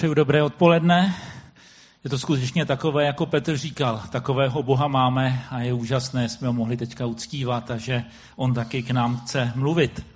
Přeju 0.00 0.14
dobré 0.14 0.42
odpoledne. 0.42 1.14
Je 2.04 2.10
to 2.10 2.18
skutečně 2.18 2.66
takové, 2.66 3.04
jako 3.04 3.26
Petr 3.26 3.56
říkal, 3.56 4.02
takového 4.10 4.62
Boha 4.62 4.88
máme 4.88 5.44
a 5.50 5.60
je 5.60 5.72
úžasné, 5.72 6.28
jsme 6.28 6.46
ho 6.46 6.52
mohli 6.52 6.76
teďka 6.76 7.06
uctívat 7.06 7.70
a 7.70 7.76
že 7.76 8.04
on 8.36 8.54
taky 8.54 8.82
k 8.82 8.90
nám 8.90 9.16
chce 9.16 9.52
mluvit. 9.54 10.06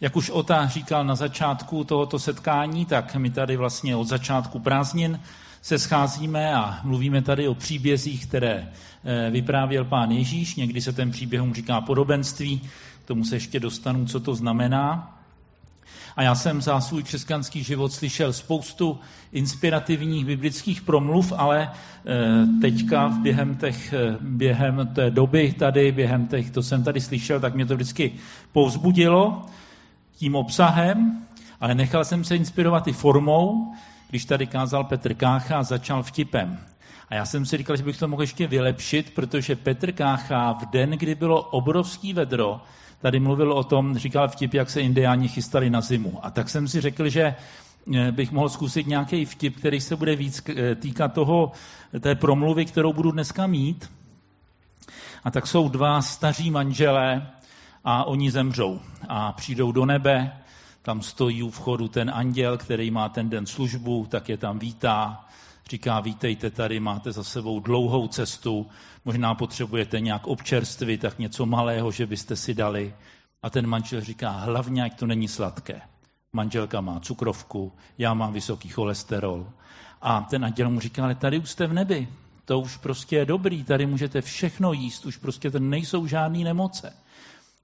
Jak 0.00 0.16
už 0.16 0.30
Ota 0.30 0.66
říkal 0.66 1.04
na 1.04 1.14
začátku 1.14 1.84
tohoto 1.84 2.18
setkání, 2.18 2.86
tak 2.86 3.14
my 3.14 3.30
tady 3.30 3.56
vlastně 3.56 3.96
od 3.96 4.08
začátku 4.08 4.58
prázdnin 4.58 5.20
se 5.62 5.78
scházíme 5.78 6.54
a 6.54 6.80
mluvíme 6.82 7.22
tady 7.22 7.48
o 7.48 7.54
příbězích, 7.54 8.26
které 8.26 8.68
eh, 9.04 9.30
vyprávěl 9.30 9.84
pán 9.84 10.10
Ježíš. 10.10 10.56
Někdy 10.56 10.80
se 10.80 10.92
ten 10.92 11.10
příběh 11.10 11.42
říká 11.52 11.80
podobenství, 11.80 12.60
k 13.04 13.06
tomu 13.06 13.24
se 13.24 13.36
ještě 13.36 13.60
dostanu, 13.60 14.06
co 14.06 14.20
to 14.20 14.34
znamená. 14.34 15.19
A 16.16 16.22
já 16.22 16.34
jsem 16.34 16.62
za 16.62 16.80
svůj 16.80 17.02
křesťanský 17.02 17.62
život 17.62 17.92
slyšel 17.92 18.32
spoustu 18.32 18.98
inspirativních 19.32 20.24
biblických 20.24 20.82
promluv, 20.82 21.32
ale 21.36 21.70
eh, 21.70 22.46
teďka 22.60 23.08
během, 23.08 23.56
těch, 23.56 23.92
eh, 23.92 24.16
během 24.20 24.90
té 24.94 25.10
doby 25.10 25.52
tady, 25.52 25.92
během 25.92 26.26
těch, 26.26 26.50
to 26.50 26.62
jsem 26.62 26.84
tady 26.84 27.00
slyšel, 27.00 27.40
tak 27.40 27.54
mě 27.54 27.66
to 27.66 27.74
vždycky 27.74 28.12
povzbudilo 28.52 29.42
tím 30.16 30.34
obsahem, 30.34 31.26
ale 31.60 31.74
nechal 31.74 32.04
jsem 32.04 32.24
se 32.24 32.36
inspirovat 32.36 32.88
i 32.88 32.92
formou, 32.92 33.74
když 34.10 34.24
tady 34.24 34.46
kázal 34.46 34.84
Petr 34.84 35.14
Kácha 35.14 35.58
a 35.58 35.62
začal 35.62 36.02
vtipem. 36.02 36.69
A 37.10 37.14
já 37.14 37.26
jsem 37.26 37.46
si 37.46 37.56
říkal, 37.56 37.76
že 37.76 37.82
bych 37.82 37.98
to 37.98 38.08
mohl 38.08 38.22
ještě 38.22 38.46
vylepšit, 38.46 39.14
protože 39.14 39.56
Petr 39.56 39.92
Kácha 39.92 40.52
v 40.52 40.66
den, 40.66 40.90
kdy 40.90 41.14
bylo 41.14 41.42
obrovský 41.42 42.12
vedro, 42.12 42.60
tady 43.00 43.20
mluvil 43.20 43.52
o 43.52 43.64
tom, 43.64 43.98
říkal 43.98 44.28
vtip, 44.28 44.54
jak 44.54 44.70
se 44.70 44.80
indiáni 44.80 45.28
chystali 45.28 45.70
na 45.70 45.80
zimu. 45.80 46.18
A 46.22 46.30
tak 46.30 46.48
jsem 46.48 46.68
si 46.68 46.80
řekl, 46.80 47.08
že 47.08 47.34
eh, 47.94 48.12
bych 48.12 48.32
mohl 48.32 48.48
zkusit 48.48 48.86
nějaký 48.86 49.24
vtip, 49.24 49.56
který 49.56 49.80
se 49.80 49.96
bude 49.96 50.16
víc 50.16 50.42
eh, 50.48 50.74
týkat 50.74 51.12
toho, 51.12 51.52
té 52.00 52.14
promluvy, 52.14 52.64
kterou 52.64 52.92
budu 52.92 53.10
dneska 53.10 53.46
mít. 53.46 53.90
A 55.24 55.30
tak 55.30 55.46
jsou 55.46 55.68
dva 55.68 56.02
staří 56.02 56.50
manželé 56.50 57.30
a 57.84 58.04
oni 58.04 58.30
zemřou 58.30 58.80
a 59.08 59.32
přijdou 59.32 59.72
do 59.72 59.86
nebe, 59.86 60.32
tam 60.82 61.02
stojí 61.02 61.42
u 61.42 61.50
vchodu 61.50 61.88
ten 61.88 62.10
anděl, 62.14 62.58
který 62.58 62.90
má 62.90 63.08
ten 63.08 63.30
den 63.30 63.46
službu, 63.46 64.06
tak 64.10 64.28
je 64.28 64.36
tam 64.36 64.58
vítá, 64.58 65.24
říká, 65.70 66.00
vítejte 66.00 66.50
tady, 66.50 66.80
máte 66.80 67.12
za 67.12 67.24
sebou 67.24 67.60
dlouhou 67.60 68.08
cestu, 68.08 68.66
možná 69.04 69.34
potřebujete 69.34 70.00
nějak 70.00 70.26
občerstvit, 70.26 71.00
tak 71.00 71.18
něco 71.18 71.46
malého, 71.46 71.90
že 71.90 72.06
byste 72.06 72.36
si 72.36 72.54
dali. 72.54 72.94
A 73.42 73.50
ten 73.50 73.66
manžel 73.66 74.00
říká, 74.00 74.30
hlavně, 74.30 74.84
ať 74.84 74.98
to 74.98 75.06
není 75.06 75.28
sladké. 75.28 75.80
Manželka 76.32 76.80
má 76.80 77.00
cukrovku, 77.00 77.72
já 77.98 78.14
mám 78.14 78.32
vysoký 78.32 78.68
cholesterol. 78.68 79.46
A 80.02 80.20
ten 80.20 80.44
anděl 80.44 80.70
mu 80.70 80.80
říká, 80.80 81.04
ale 81.04 81.14
tady 81.14 81.38
už 81.38 81.50
jste 81.50 81.66
v 81.66 81.72
nebi, 81.72 82.08
to 82.44 82.60
už 82.60 82.76
prostě 82.76 83.16
je 83.16 83.24
dobrý, 83.24 83.64
tady 83.64 83.86
můžete 83.86 84.20
všechno 84.20 84.72
jíst, 84.72 85.06
už 85.06 85.16
prostě 85.16 85.50
to 85.50 85.58
nejsou 85.58 86.06
žádné 86.06 86.38
nemoce. 86.38 86.92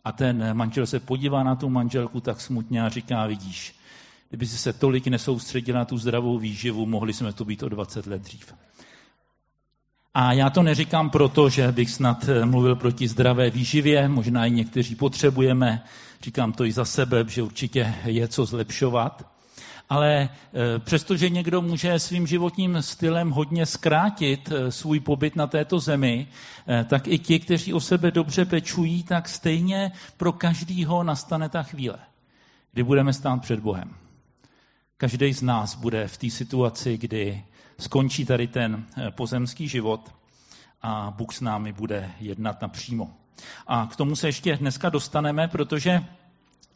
A 0.05 0.13
ten 0.13 0.55
manžel 0.55 0.87
se 0.87 1.01
podívá 1.01 1.43
na 1.43 1.55
tu 1.55 1.69
manželku 1.69 2.21
tak 2.21 2.41
smutně 2.41 2.83
a 2.83 2.89
říká, 2.89 3.27
vidíš, 3.27 3.75
kdyby 4.29 4.47
se 4.47 4.73
tolik 4.73 5.07
nesoustředil 5.07 5.75
na 5.75 5.85
tu 5.85 5.99
zdravou 5.99 6.39
výživu, 6.39 6.87
mohli 6.87 7.13
jsme 7.13 7.33
tu 7.33 7.45
být 7.45 7.63
o 7.63 7.69
20 7.69 8.07
let 8.07 8.23
dřív. 8.23 8.55
A 10.19 10.33
já 10.33 10.51
to 10.51 10.63
neříkám 10.63 11.11
proto, 11.11 11.49
že 11.49 11.73
bych 11.73 11.91
snad 11.91 12.29
eh, 12.29 12.45
mluvil 12.45 12.77
proti 12.77 13.09
zdravé 13.09 13.51
výživě, 13.51 14.09
možná 14.09 14.47
i 14.47 14.51
někteří 14.51 14.95
potřebujeme, 14.95 15.83
říkám 16.23 16.53
to 16.53 16.65
i 16.65 16.73
za 16.73 16.85
sebe, 16.85 17.25
že 17.29 17.43
určitě 17.43 17.95
je 18.05 18.29
co 18.29 18.45
zlepšovat. 18.45 19.27
Ale 19.89 20.29
eh, 20.29 20.79
přestože 20.79 21.29
někdo 21.29 21.63
může 21.63 21.99
svým 21.99 22.27
životním 22.27 22.77
stylem 22.81 23.31
hodně 23.31 23.67
zkrátit 23.67 24.53
eh, 24.53 24.73
svůj 24.73 25.01
pobyt 25.01 25.37
na 25.37 25.47
této 25.47 25.81
zemi, 25.81 26.27
tak 26.85 27.09
i 27.09 27.19
ti, 27.19 27.41
kteří 27.41 27.73
o 27.73 27.81
sebe 27.81 28.11
dobře 28.11 28.45
pečují, 28.45 29.03
tak 29.03 29.29
stejně 29.29 29.93
pro 30.17 30.33
každýho 30.33 31.03
nastane 31.03 31.49
ta 31.49 31.63
chvíle, 31.63 31.99
kdy 32.73 32.83
budeme 32.83 33.13
stát 33.13 33.43
před 33.43 33.61
Bohem. 33.61 34.06
Každý 34.99 35.33
z 35.33 35.43
nás 35.43 35.75
bude 35.75 36.09
v 36.09 36.17
té 36.17 36.31
situaci, 36.31 36.99
kdy 36.99 37.45
skončí 37.79 38.25
tady 38.25 38.47
ten 38.47 38.85
eh, 38.97 39.11
pozemský 39.11 39.69
život 39.69 40.15
a 40.83 41.15
Bůh 41.17 41.35
s 41.35 41.41
námi 41.41 41.73
bude 41.73 42.11
jednat 42.21 42.63
napřímo. 42.63 43.11
A 43.67 43.87
k 43.87 43.97
tomu 43.97 44.17
se 44.17 44.29
ještě 44.29 44.57
dneska 44.57 44.89
dostaneme, 44.89 45.49
protože 45.49 45.91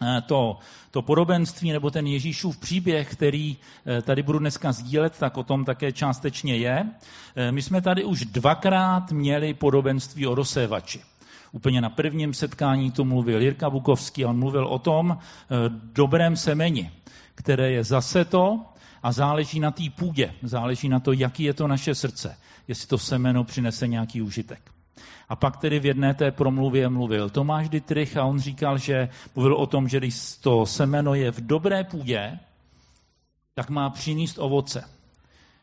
eh, 0.02 0.20
to, 0.26 0.58
to 0.90 1.02
podobenství 1.02 1.72
nebo 1.72 1.90
ten 1.90 2.06
Ježíšův 2.06 2.58
příběh, 2.58 3.12
který 3.12 3.56
eh, 3.86 4.02
tady 4.02 4.22
budu 4.22 4.38
dneska 4.38 4.72
sdílet, 4.72 5.18
tak 5.18 5.36
o 5.36 5.42
tom 5.42 5.64
také 5.64 5.92
částečně 5.92 6.56
je. 6.56 6.90
My 7.50 7.62
jsme 7.62 7.80
tady 7.80 8.04
už 8.04 8.24
dvakrát 8.24 9.12
měli 9.12 9.54
podobenství 9.54 10.26
o 10.26 10.34
rozsévači. 10.34 11.00
Úplně 11.52 11.80
na 11.80 11.90
prvním 11.90 12.34
setkání 12.34 12.90
tu 12.90 13.04
mluvil 13.04 13.42
Jirka 13.42 13.70
Bukovský, 13.70 14.24
on 14.24 14.38
mluvil 14.38 14.66
o 14.66 14.78
tom 14.78 15.18
dobrém 15.92 16.36
semeni, 16.36 16.90
které 17.40 17.70
je 17.70 17.84
zase 17.84 18.24
to 18.24 18.60
a 19.02 19.12
záleží 19.12 19.60
na 19.60 19.70
té 19.70 19.82
půdě, 19.96 20.34
záleží 20.42 20.88
na 20.88 21.00
to, 21.00 21.12
jaký 21.12 21.42
je 21.42 21.54
to 21.54 21.68
naše 21.68 21.94
srdce, 21.94 22.36
jestli 22.68 22.86
to 22.88 22.98
semeno 22.98 23.44
přinese 23.44 23.86
nějaký 23.86 24.22
užitek. 24.22 24.70
A 25.28 25.36
pak 25.36 25.56
tedy 25.56 25.80
v 25.80 25.86
jedné 25.86 26.14
té 26.14 26.30
promluvě 26.30 26.88
mluvil 26.88 27.30
Tomáš 27.30 27.68
Dietrich 27.68 28.16
a 28.16 28.24
on 28.24 28.40
říkal, 28.40 28.78
že 28.78 29.08
mluvil 29.34 29.54
o 29.54 29.66
tom, 29.66 29.88
že 29.88 29.98
když 29.98 30.36
to 30.36 30.66
semeno 30.66 31.14
je 31.14 31.32
v 31.32 31.40
dobré 31.40 31.84
půdě, 31.84 32.38
tak 33.54 33.70
má 33.70 33.90
přinést 33.90 34.38
ovoce. 34.38 34.84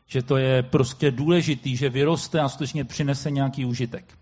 Že 0.06 0.22
to 0.22 0.36
je 0.36 0.62
prostě 0.62 1.10
důležitý, 1.10 1.76
že 1.76 1.88
vyroste 1.88 2.40
a 2.40 2.48
skutečně 2.48 2.84
přinese 2.84 3.30
nějaký 3.30 3.64
užitek. 3.64 4.17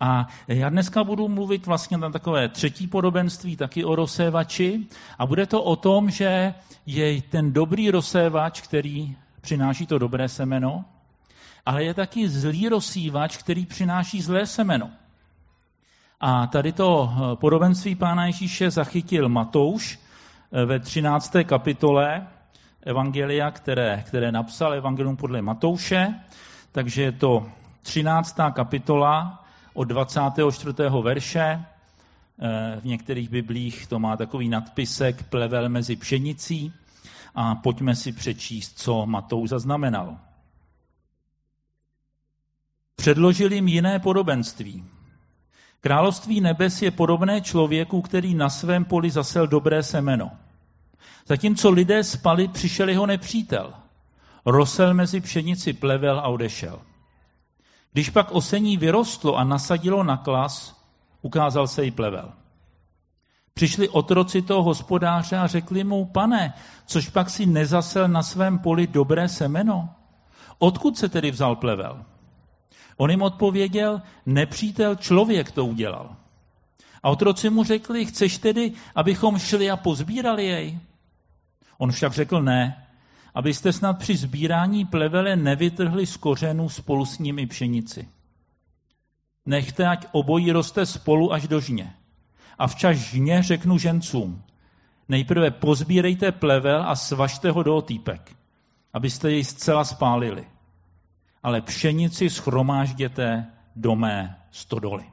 A 0.00 0.26
já 0.48 0.68
dneska 0.68 1.04
budu 1.04 1.28
mluvit 1.28 1.66
vlastně 1.66 1.96
na 1.96 2.10
takové 2.10 2.48
třetí 2.48 2.86
podobenství, 2.86 3.56
taky 3.56 3.84
o 3.84 3.96
rozsévači. 3.96 4.86
A 5.18 5.26
bude 5.26 5.46
to 5.46 5.62
o 5.62 5.76
tom, 5.76 6.10
že 6.10 6.54
je 6.86 7.22
ten 7.22 7.52
dobrý 7.52 7.90
rozsévač, 7.90 8.60
který 8.60 9.16
přináší 9.40 9.86
to 9.86 9.98
dobré 9.98 10.28
semeno, 10.28 10.84
ale 11.66 11.84
je 11.84 11.94
taky 11.94 12.28
zlý 12.28 12.68
rozsívač, 12.68 13.36
který 13.36 13.66
přináší 13.66 14.22
zlé 14.22 14.46
semeno. 14.46 14.90
A 16.20 16.46
tady 16.46 16.72
to 16.72 17.12
eh, 17.12 17.36
podobenství 17.36 17.94
pána 17.94 18.26
Ježíše 18.26 18.70
zachytil 18.70 19.28
Matouš 19.28 19.98
eh, 20.52 20.64
ve 20.64 20.80
13. 20.80 21.36
kapitole 21.44 22.26
Evangelia, 22.82 23.50
které, 23.50 24.04
které 24.06 24.32
napsal 24.32 24.74
Evangelium 24.74 25.16
podle 25.16 25.42
Matouše. 25.42 26.14
Takže 26.72 27.02
je 27.02 27.12
to 27.12 27.46
13. 27.82 28.36
kapitola 28.52 29.44
od 29.74 29.84
24. 29.84 30.74
verše. 31.02 31.64
Eh, 32.42 32.80
v 32.80 32.84
některých 32.84 33.28
biblích 33.28 33.86
to 33.86 33.98
má 33.98 34.16
takový 34.16 34.48
nadpisek 34.48 35.22
plevel 35.22 35.68
mezi 35.68 35.96
pšenicí 35.96 36.72
a 37.34 37.54
pojďme 37.54 37.96
si 37.96 38.12
přečíst, 38.12 38.78
co 38.78 39.06
Matou 39.06 39.46
zaznamenal. 39.46 40.18
Předložil 42.96 43.52
jim 43.52 43.68
jiné 43.68 43.98
podobenství. 43.98 44.84
Království 45.80 46.40
nebes 46.40 46.82
je 46.82 46.90
podobné 46.90 47.40
člověku, 47.40 48.02
který 48.02 48.34
na 48.34 48.50
svém 48.50 48.84
poli 48.84 49.10
zasel 49.10 49.46
dobré 49.46 49.82
semeno. 49.82 50.30
Zatímco 51.26 51.70
lidé 51.70 52.04
spali, 52.04 52.48
přišel 52.48 52.88
jeho 52.88 53.06
nepřítel. 53.06 53.72
Rosel 54.46 54.94
mezi 54.94 55.20
pšenici 55.20 55.72
plevel 55.72 56.20
a 56.20 56.28
odešel. 56.28 56.80
Když 57.92 58.10
pak 58.10 58.30
osení 58.30 58.76
vyrostlo 58.76 59.36
a 59.36 59.44
nasadilo 59.44 60.04
na 60.04 60.16
klas, 60.16 60.84
ukázal 61.22 61.66
se 61.66 61.84
jí 61.84 61.90
plevel. 61.90 62.32
Přišli 63.54 63.88
otroci 63.88 64.42
toho 64.42 64.62
hospodáře 64.62 65.36
a 65.36 65.46
řekli 65.46 65.84
mu, 65.84 66.04
pane, 66.04 66.54
což 66.86 67.08
pak 67.08 67.30
si 67.30 67.46
nezasel 67.46 68.08
na 68.08 68.22
svém 68.22 68.58
poli 68.58 68.86
dobré 68.86 69.28
semeno? 69.28 69.88
Odkud 70.58 70.98
se 70.98 71.08
tedy 71.08 71.30
vzal 71.30 71.56
plevel? 71.56 72.04
On 72.96 73.10
jim 73.10 73.22
odpověděl, 73.22 74.02
nepřítel 74.26 74.96
člověk 74.96 75.50
to 75.50 75.66
udělal. 75.66 76.16
A 77.02 77.10
otroci 77.10 77.50
mu 77.50 77.64
řekli, 77.64 78.06
chceš 78.06 78.38
tedy, 78.38 78.72
abychom 78.94 79.38
šli 79.38 79.70
a 79.70 79.76
pozbírali 79.76 80.46
jej? 80.46 80.78
On 81.78 81.92
však 81.92 82.12
řekl 82.12 82.42
ne, 82.42 82.86
abyste 83.34 83.72
snad 83.72 83.98
při 83.98 84.16
sbírání 84.16 84.84
plevele 84.84 85.36
nevytrhli 85.36 86.06
z 86.06 86.16
kořenů 86.16 86.68
spolu 86.68 87.06
s 87.06 87.18
nimi 87.18 87.46
pšenici. 87.46 88.08
Nechte, 89.46 89.86
ať 89.86 90.06
obojí 90.12 90.52
roste 90.52 90.86
spolu 90.86 91.32
až 91.32 91.48
do 91.48 91.60
žně. 91.60 91.94
A 92.58 92.66
včas 92.66 92.96
žně 92.96 93.42
řeknu 93.42 93.78
žencům, 93.78 94.42
nejprve 95.08 95.50
pozbírejte 95.50 96.32
plevel 96.32 96.82
a 96.82 96.96
svažte 96.96 97.50
ho 97.50 97.62
do 97.62 97.76
otýpek, 97.76 98.36
abyste 98.92 99.30
jej 99.30 99.44
zcela 99.44 99.84
spálili. 99.84 100.44
Ale 101.42 101.60
pšenici 101.60 102.30
schromážděte 102.30 103.46
do 103.76 103.96
mé 103.96 104.38
stodoly. 104.50 105.04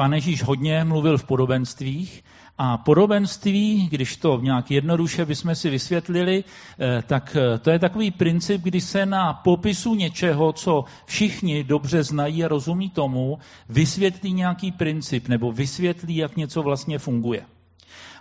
Pán 0.00 0.12
Ježíš 0.12 0.42
hodně 0.42 0.84
mluvil 0.84 1.18
v 1.18 1.24
podobenstvích 1.24 2.24
a 2.58 2.78
podobenství, 2.78 3.88
když 3.90 4.16
to 4.16 4.40
nějak 4.42 4.70
jednoduše 4.70 5.24
bychom 5.24 5.54
si 5.54 5.70
vysvětlili, 5.70 6.44
eh, 6.78 7.02
tak 7.06 7.36
eh, 7.36 7.58
to 7.58 7.70
je 7.70 7.78
takový 7.78 8.10
princip, 8.10 8.62
kdy 8.62 8.80
se 8.80 9.06
na 9.06 9.32
popisu 9.32 9.94
něčeho, 9.94 10.52
co 10.52 10.84
všichni 11.06 11.64
dobře 11.64 12.02
znají 12.02 12.44
a 12.44 12.48
rozumí 12.48 12.90
tomu, 12.90 13.38
vysvětlí 13.68 14.32
nějaký 14.32 14.72
princip 14.72 15.28
nebo 15.28 15.52
vysvětlí, 15.52 16.16
jak 16.16 16.36
něco 16.36 16.62
vlastně 16.62 16.98
funguje. 16.98 17.42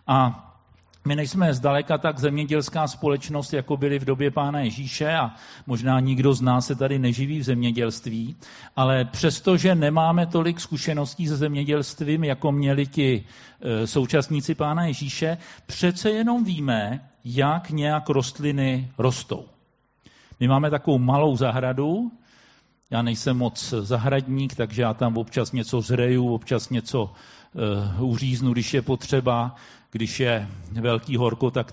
A 0.07 0.48
my 1.09 1.15
nejsme 1.15 1.53
zdaleka 1.53 1.97
tak 1.97 2.19
zemědělská 2.19 2.87
společnost, 2.87 3.53
jako 3.53 3.77
byli 3.77 3.99
v 3.99 4.05
době 4.05 4.31
Pána 4.31 4.59
Ježíše 4.59 5.15
a 5.15 5.31
možná 5.67 5.99
nikdo 5.99 6.33
z 6.33 6.41
nás 6.41 6.67
se 6.67 6.75
tady 6.75 6.99
neživí 6.99 7.39
v 7.39 7.43
zemědělství, 7.43 8.35
ale 8.75 9.05
přestože 9.05 9.75
nemáme 9.75 10.25
tolik 10.25 10.59
zkušeností 10.59 11.27
se 11.27 11.37
zemědělstvím, 11.37 12.23
jako 12.23 12.51
měli 12.51 12.85
ti 12.85 13.25
e, 13.61 13.87
současníci 13.87 14.55
Pána 14.55 14.85
Ježíše, 14.85 15.37
přece 15.65 16.11
jenom 16.11 16.43
víme, 16.43 17.09
jak 17.25 17.69
nějak 17.69 18.09
rostliny 18.09 18.91
rostou. 18.97 19.45
My 20.39 20.47
máme 20.47 20.69
takovou 20.69 20.99
malou 20.99 21.35
zahradu, 21.37 22.11
já 22.91 23.01
nejsem 23.01 23.37
moc 23.37 23.73
zahradník, 23.81 24.55
takže 24.55 24.81
já 24.81 24.93
tam 24.93 25.17
občas 25.17 25.51
něco 25.51 25.81
zreju, 25.81 26.33
občas 26.33 26.69
něco 26.69 27.13
uh, 27.99 28.09
uříznu, 28.09 28.53
když 28.53 28.73
je 28.73 28.81
potřeba 28.81 29.55
když 29.91 30.19
je 30.19 30.47
velký 30.71 31.17
horko, 31.17 31.51
tak 31.51 31.71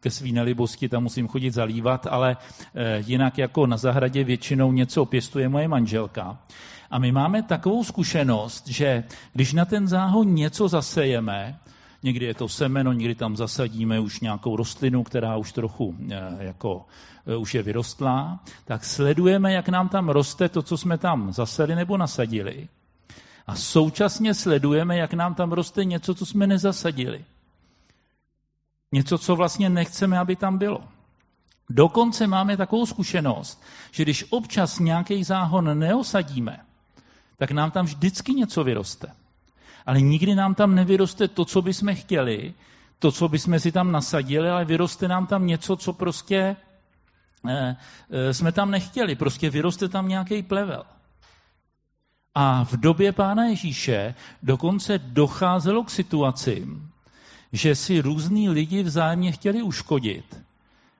ke 0.00 0.10
svý 0.10 0.32
nelibosti 0.32 0.88
tam 0.88 1.02
musím 1.02 1.28
chodit 1.28 1.50
zalívat, 1.50 2.06
ale 2.10 2.36
eh, 2.74 3.02
jinak 3.06 3.38
jako 3.38 3.66
na 3.66 3.76
zahradě 3.76 4.24
většinou 4.24 4.72
něco 4.72 5.04
pěstuje 5.04 5.48
moje 5.48 5.68
manželka. 5.68 6.38
A 6.90 6.98
my 6.98 7.12
máme 7.12 7.42
takovou 7.42 7.84
zkušenost, 7.84 8.68
že 8.68 9.04
když 9.32 9.52
na 9.52 9.64
ten 9.64 9.88
záhon 9.88 10.34
něco 10.34 10.68
zasejeme, 10.68 11.58
někdy 12.04 12.26
je 12.26 12.34
to 12.34 12.48
semeno, 12.48 12.92
někdy 12.92 13.14
tam 13.14 13.36
zasadíme 13.36 14.00
už 14.00 14.20
nějakou 14.20 14.56
rostlinu, 14.56 15.02
která 15.02 15.36
už 15.36 15.52
trochu 15.52 15.96
eh, 16.10 16.36
jako 16.38 16.86
eh, 17.26 17.36
už 17.36 17.54
je 17.54 17.62
vyrostlá, 17.62 18.40
tak 18.64 18.84
sledujeme, 18.84 19.52
jak 19.52 19.68
nám 19.68 19.88
tam 19.88 20.08
roste 20.08 20.48
to, 20.48 20.62
co 20.62 20.76
jsme 20.76 20.98
tam 20.98 21.32
zaseli 21.32 21.74
nebo 21.74 21.96
nasadili. 21.96 22.68
A 23.46 23.56
současně 23.56 24.34
sledujeme, 24.34 24.96
jak 24.96 25.14
nám 25.14 25.34
tam 25.34 25.52
roste 25.52 25.84
něco, 25.84 26.14
co 26.14 26.26
jsme 26.26 26.46
nezasadili. 26.46 27.24
Něco, 28.92 29.18
co 29.18 29.36
vlastně 29.36 29.70
nechceme, 29.70 30.18
aby 30.18 30.36
tam 30.36 30.58
bylo. 30.58 30.80
Dokonce 31.70 32.26
máme 32.26 32.56
takovou 32.56 32.86
zkušenost, 32.86 33.62
že 33.90 34.02
když 34.02 34.24
občas 34.30 34.78
nějaký 34.78 35.24
záhon 35.24 35.78
neosadíme, 35.78 36.60
tak 37.36 37.50
nám 37.50 37.70
tam 37.70 37.86
vždycky 37.86 38.34
něco 38.34 38.64
vyroste. 38.64 39.23
Ale 39.86 40.00
nikdy 40.00 40.34
nám 40.34 40.54
tam 40.54 40.74
nevyroste 40.74 41.28
to, 41.28 41.44
co 41.44 41.62
bychom 41.62 41.94
chtěli, 41.94 42.54
to, 42.98 43.12
co 43.12 43.28
bychom 43.28 43.60
si 43.60 43.72
tam 43.72 43.92
nasadili, 43.92 44.50
ale 44.50 44.64
vyroste 44.64 45.08
nám 45.08 45.26
tam 45.26 45.46
něco, 45.46 45.76
co 45.76 45.92
prostě 45.92 46.56
eh, 47.48 47.76
eh, 48.10 48.34
jsme 48.34 48.52
tam 48.52 48.70
nechtěli. 48.70 49.14
Prostě 49.14 49.50
vyroste 49.50 49.88
tam 49.88 50.08
nějaký 50.08 50.42
plevel. 50.42 50.84
A 52.34 52.64
v 52.64 52.72
době 52.72 53.12
Pána 53.12 53.44
Ježíše 53.44 54.14
dokonce 54.42 54.98
docházelo 54.98 55.84
k 55.84 55.90
situacím, 55.90 56.90
že 57.52 57.74
si 57.74 58.00
různí 58.00 58.48
lidi 58.48 58.82
vzájemně 58.82 59.32
chtěli 59.32 59.62
uškodit. 59.62 60.40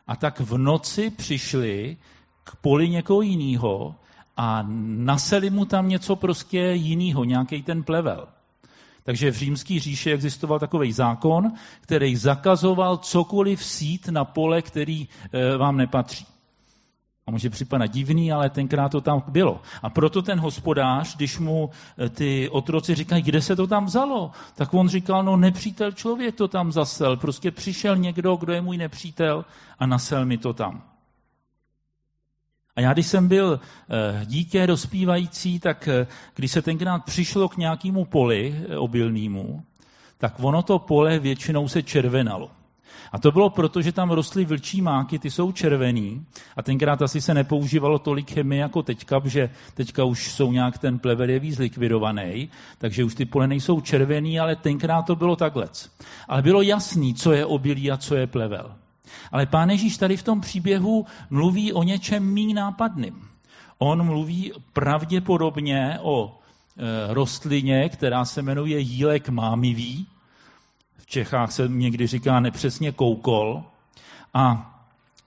A 0.06 0.16
tak 0.16 0.40
v 0.40 0.58
noci 0.58 1.10
přišli 1.10 1.96
k 2.44 2.56
poli 2.56 2.88
někoho 2.88 3.22
jiného 3.22 3.94
a 4.36 4.64
naseli 4.86 5.50
mu 5.50 5.64
tam 5.64 5.88
něco 5.88 6.16
prostě 6.16 6.58
jiného, 6.58 7.24
nějaký 7.24 7.62
ten 7.62 7.82
plevel. 7.82 8.28
Takže 9.04 9.30
v 9.30 9.36
římské 9.36 9.80
říši 9.80 10.12
existoval 10.12 10.58
takový 10.58 10.92
zákon, 10.92 11.52
který 11.80 12.16
zakazoval 12.16 12.96
cokoliv 12.96 13.64
sít 13.64 14.08
na 14.08 14.24
pole, 14.24 14.62
který 14.62 15.08
eh, 15.32 15.56
vám 15.56 15.76
nepatří. 15.76 16.26
A 17.26 17.30
může 17.30 17.50
připadat 17.50 17.90
divný, 17.90 18.32
ale 18.32 18.50
tenkrát 18.50 18.88
to 18.88 19.00
tam 19.00 19.22
bylo. 19.28 19.60
A 19.82 19.90
proto 19.90 20.22
ten 20.22 20.40
hospodář, 20.40 21.16
když 21.16 21.38
mu 21.38 21.70
eh, 21.98 22.08
ty 22.08 22.48
otroci 22.48 22.94
říkají, 22.94 23.22
kde 23.22 23.42
se 23.42 23.56
to 23.56 23.66
tam 23.66 23.84
vzalo, 23.84 24.30
tak 24.54 24.74
on 24.74 24.88
říkal, 24.88 25.22
no 25.22 25.36
nepřítel 25.36 25.92
člověk 25.92 26.34
to 26.34 26.48
tam 26.48 26.72
zasel. 26.72 27.16
Prostě 27.16 27.50
přišel 27.50 27.96
někdo, 27.96 28.36
kdo 28.36 28.52
je 28.52 28.60
můj 28.60 28.78
nepřítel 28.78 29.44
a 29.78 29.86
nasel 29.86 30.26
mi 30.26 30.38
to 30.38 30.52
tam. 30.52 30.93
A 32.76 32.80
já, 32.80 32.92
když 32.92 33.06
jsem 33.06 33.28
byl 33.28 33.60
eh, 33.60 34.26
dítě 34.26 34.66
dospívající, 34.66 35.60
tak 35.60 35.88
eh, 35.88 36.06
když 36.34 36.52
se 36.52 36.62
tenkrát 36.62 37.04
přišlo 37.04 37.48
k 37.48 37.56
nějakému 37.56 38.04
poli 38.04 38.54
obilnému, 38.78 39.64
tak 40.18 40.34
ono 40.40 40.62
to 40.62 40.78
pole 40.78 41.18
většinou 41.18 41.68
se 41.68 41.82
červenalo. 41.82 42.50
A 43.12 43.18
to 43.18 43.32
bylo 43.32 43.50
proto, 43.50 43.82
že 43.82 43.92
tam 43.92 44.10
rostly 44.10 44.44
vlčí 44.44 44.82
máky, 44.82 45.18
ty 45.18 45.30
jsou 45.30 45.52
červený 45.52 46.26
a 46.56 46.62
tenkrát 46.62 47.02
asi 47.02 47.20
se 47.20 47.34
nepoužívalo 47.34 47.98
tolik 47.98 48.30
chemie 48.30 48.60
jako 48.60 48.82
teďka, 48.82 49.22
že 49.24 49.50
teďka 49.74 50.04
už 50.04 50.32
jsou 50.32 50.52
nějak 50.52 50.78
ten 50.78 50.98
plevel 50.98 51.30
je 51.30 51.38
víc 51.38 51.58
likvidovaný, 51.58 52.48
takže 52.78 53.04
už 53.04 53.14
ty 53.14 53.24
pole 53.24 53.46
nejsou 53.46 53.80
červený, 53.80 54.40
ale 54.40 54.56
tenkrát 54.56 55.02
to 55.02 55.16
bylo 55.16 55.36
takhle. 55.36 55.68
Ale 56.28 56.42
bylo 56.42 56.62
jasný, 56.62 57.14
co 57.14 57.32
je 57.32 57.46
obilí 57.46 57.90
a 57.90 57.96
co 57.96 58.14
je 58.14 58.26
plevel. 58.26 58.74
Ale 59.32 59.46
pán 59.46 59.70
Ježíš 59.70 59.98
tady 59.98 60.16
v 60.16 60.22
tom 60.22 60.40
příběhu 60.40 61.06
mluví 61.30 61.72
o 61.72 61.82
něčem 61.82 62.32
mý 62.32 62.54
nápadným. 62.54 63.28
On 63.78 64.06
mluví 64.06 64.52
pravděpodobně 64.72 65.98
o 66.02 66.38
e, 66.76 67.14
rostlině, 67.14 67.88
která 67.88 68.24
se 68.24 68.42
jmenuje 68.42 68.78
jílek 68.78 69.28
mámivý, 69.28 70.06
v 70.98 71.06
Čechách 71.06 71.52
se 71.52 71.68
někdy 71.68 72.06
říká 72.06 72.40
nepřesně 72.40 72.92
koukol. 72.92 73.64
A 74.34 74.70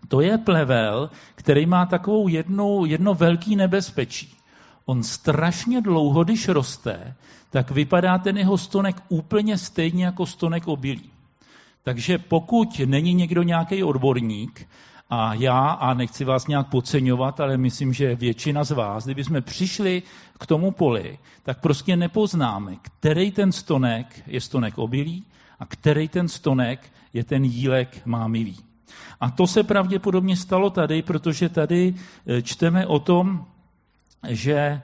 to 0.08 0.22
je 0.22 0.38
plevel, 0.38 1.10
který 1.36 1.66
má 1.66 1.86
takovou 1.86 2.28
jednu, 2.28 2.86
jedno 2.86 3.14
velký 3.14 3.56
nebezpečí. 3.56 4.38
On 4.86 5.04
strašně 5.04 5.82
dlouho, 5.82 6.24
když 6.24 6.48
roste, 6.48 7.16
tak 7.50 7.72
vypadá 7.72 8.18
ten 8.18 8.38
jeho 8.38 8.58
stonek 8.58 9.04
úplně 9.10 9.58
stejně 9.58 10.06
jako 10.06 10.26
stonek 10.26 10.68
obilí. 10.68 11.12
Takže 11.88 12.18
pokud 12.18 12.82
není 12.86 13.14
někdo 13.14 13.44
nějaký 13.44 13.84
odborník, 13.84 14.68
a 15.10 15.34
já, 15.34 15.70
a 15.70 15.94
nechci 15.94 16.26
vás 16.26 16.48
nějak 16.48 16.68
podceňovat, 16.68 17.40
ale 17.40 17.58
myslím, 17.58 17.94
že 17.94 18.16
většina 18.16 18.64
z 18.64 18.72
vás, 18.72 19.06
kdyby 19.06 19.24
jsme 19.24 19.42
přišli 19.42 20.04
k 20.40 20.46
tomu 20.46 20.72
poli, 20.72 21.20
tak 21.44 21.60
prostě 21.60 21.96
nepoznáme, 21.96 22.76
který 22.82 23.32
ten 23.32 23.52
stonek 23.52 24.24
je 24.28 24.42
stonek 24.42 24.78
obilí 24.78 25.26
a 25.60 25.66
který 25.66 26.08
ten 26.08 26.28
stonek 26.28 26.92
je 27.14 27.24
ten 27.24 27.44
jílek 27.44 28.02
mámivý. 28.06 28.58
A 29.20 29.32
to 29.32 29.48
se 29.48 29.64
pravděpodobně 29.64 30.38
stalo 30.38 30.70
tady, 30.70 31.02
protože 31.02 31.50
tady 31.50 31.96
e, 32.28 32.42
čteme 32.42 32.88
o 32.88 33.00
tom, 33.00 33.46
že 34.28 34.56
e, 34.56 34.82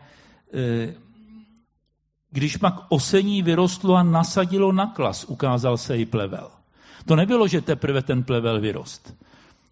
když 2.32 2.58
pak 2.58 2.76
osení 2.90 3.42
vyrostlo 3.42 3.96
a 3.96 4.04
nasadilo 4.04 4.72
na 4.72 4.88
klas, 4.88 5.26
ukázal 5.26 5.78
se 5.78 5.98
i 5.98 6.06
plevel. 6.06 6.63
To 7.06 7.16
nebylo, 7.16 7.48
že 7.48 7.62
teprve 7.62 8.02
ten 8.02 8.24
plevel 8.24 8.62
vyrost. 8.62 9.16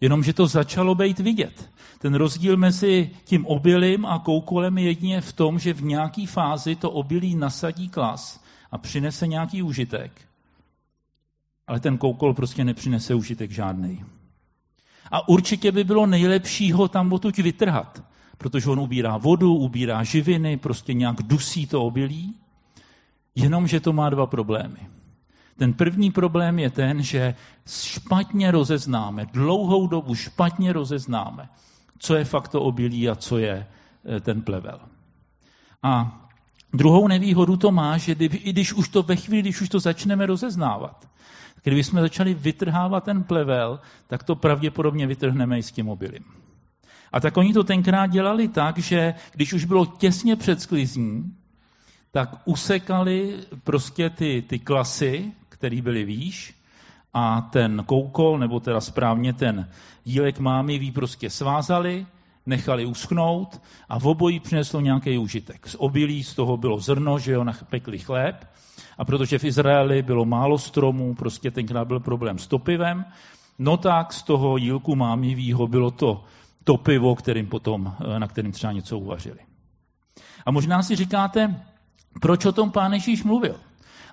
Jenomže 0.00 0.32
to 0.32 0.46
začalo 0.46 0.94
být 0.94 1.18
vidět. 1.18 1.70
Ten 1.98 2.14
rozdíl 2.14 2.56
mezi 2.56 3.10
tím 3.24 3.46
obilím 3.46 4.06
a 4.06 4.18
koukolem 4.18 4.78
je 4.78 4.84
jedině 4.84 5.20
v 5.20 5.32
tom, 5.32 5.58
že 5.58 5.72
v 5.72 5.82
nějaké 5.82 6.26
fázi 6.26 6.76
to 6.76 6.90
obilí 6.90 7.34
nasadí 7.34 7.88
klas 7.88 8.44
a 8.70 8.78
přinese 8.78 9.26
nějaký 9.26 9.62
užitek 9.62 10.12
ale 11.66 11.80
ten 11.80 11.98
koukol 11.98 12.34
prostě 12.34 12.64
nepřinese 12.64 13.14
užitek 13.14 13.50
žádný. 13.50 14.04
A 15.10 15.28
určitě 15.28 15.72
by 15.72 15.84
bylo 15.84 16.06
nejlepší 16.06 16.72
ho 16.72 16.88
tam 16.88 17.12
odtud 17.12 17.36
vytrhat, 17.36 18.04
protože 18.38 18.70
on 18.70 18.80
ubírá 18.80 19.16
vodu, 19.16 19.54
ubírá 19.54 20.04
živiny, 20.04 20.56
prostě 20.56 20.94
nějak 20.94 21.22
dusí 21.22 21.66
to 21.66 21.84
obilí, 21.84 22.34
jenomže 23.34 23.80
to 23.80 23.92
má 23.92 24.10
dva 24.10 24.26
problémy. 24.26 24.78
Ten 25.56 25.72
první 25.72 26.10
problém 26.10 26.58
je 26.58 26.70
ten, 26.70 27.02
že 27.02 27.34
špatně 27.66 28.50
rozeznáme, 28.50 29.26
dlouhou 29.32 29.86
dobu 29.86 30.14
špatně 30.14 30.72
rozeznáme, 30.72 31.48
co 31.98 32.14
je 32.14 32.24
fakt 32.24 32.48
to 32.48 32.62
obilí 32.62 33.08
a 33.08 33.14
co 33.14 33.38
je 33.38 33.66
eh, 34.16 34.20
ten 34.20 34.42
plevel. 34.42 34.80
A 35.82 36.20
druhou 36.72 37.08
nevýhodu 37.08 37.56
to 37.56 37.70
má, 37.70 37.98
že 37.98 38.12
i 38.12 38.52
když 38.52 38.72
už 38.72 38.88
to 38.88 39.02
ve 39.02 39.16
chvíli, 39.16 39.42
když 39.42 39.60
už 39.60 39.68
to 39.68 39.80
začneme 39.80 40.26
rozeznávat, 40.26 41.12
Kdybychom 41.62 42.00
začali 42.00 42.34
vytrhávat 42.34 43.04
ten 43.04 43.22
plevel, 43.22 43.80
tak 44.06 44.22
to 44.22 44.36
pravděpodobně 44.36 45.06
vytrhneme 45.06 45.58
i 45.58 45.62
s 45.62 45.72
tím 45.72 45.88
obilím. 45.88 46.24
A 47.12 47.20
tak 47.20 47.36
oni 47.36 47.52
to 47.52 47.64
tenkrát 47.64 48.06
dělali 48.06 48.48
tak, 48.48 48.78
že 48.78 49.14
když 49.32 49.52
už 49.52 49.64
bylo 49.64 49.86
těsně 49.86 50.36
před 50.36 50.60
sklizní, 50.60 51.36
tak 52.10 52.42
usekali 52.44 53.38
prostě 53.64 54.10
ty, 54.10 54.44
ty 54.48 54.58
klasy, 54.58 55.32
které 55.62 55.82
byly 55.82 56.04
výš, 56.04 56.54
a 57.14 57.40
ten 57.40 57.82
koukol, 57.86 58.38
nebo 58.38 58.60
teda 58.60 58.80
správně 58.80 59.32
ten 59.32 59.68
jílek 60.04 60.38
mámy 60.38 60.78
ví 60.78 60.90
prostě 60.90 61.30
svázali, 61.30 62.06
nechali 62.46 62.86
uschnout 62.86 63.62
a 63.88 63.98
v 63.98 64.06
obojí 64.06 64.40
přineslo 64.40 64.80
nějaký 64.80 65.18
užitek. 65.18 65.68
Z 65.68 65.76
obilí 65.78 66.24
z 66.24 66.34
toho 66.34 66.56
bylo 66.56 66.78
zrno, 66.78 67.18
že 67.18 67.32
jo, 67.32 67.44
pekli 67.70 67.98
chléb 67.98 68.46
a 68.98 69.04
protože 69.04 69.38
v 69.38 69.44
Izraeli 69.44 70.02
bylo 70.02 70.24
málo 70.24 70.58
stromů, 70.58 71.14
prostě 71.14 71.50
tenkrát 71.50 71.88
byl 71.88 72.00
problém 72.00 72.38
s 72.38 72.46
topivem, 72.46 73.04
no 73.58 73.76
tak 73.76 74.12
z 74.12 74.22
toho 74.22 74.56
jílku 74.56 74.96
mámivýho 74.96 75.66
bylo 75.66 75.90
to 75.90 76.24
topivo, 76.64 77.14
kterým 77.14 77.46
potom, 77.46 77.94
eh, 78.00 78.18
na 78.18 78.28
kterým 78.28 78.52
třeba 78.52 78.72
něco 78.72 78.98
uvařili. 78.98 79.38
A 80.46 80.50
možná 80.50 80.82
si 80.82 80.96
říkáte, 80.96 81.54
proč 82.20 82.44
o 82.44 82.52
tom 82.52 82.70
pán 82.70 82.92
Ježíš 82.92 83.22
mluvil? 83.22 83.56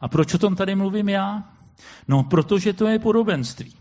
A 0.01 0.07
proč 0.07 0.33
o 0.33 0.37
tom 0.37 0.55
tady 0.55 0.75
mluvím 0.75 1.09
já? 1.09 1.43
No, 2.07 2.23
protože 2.23 2.73
to 2.73 2.87
je 2.87 2.99
podobenství. 2.99 3.75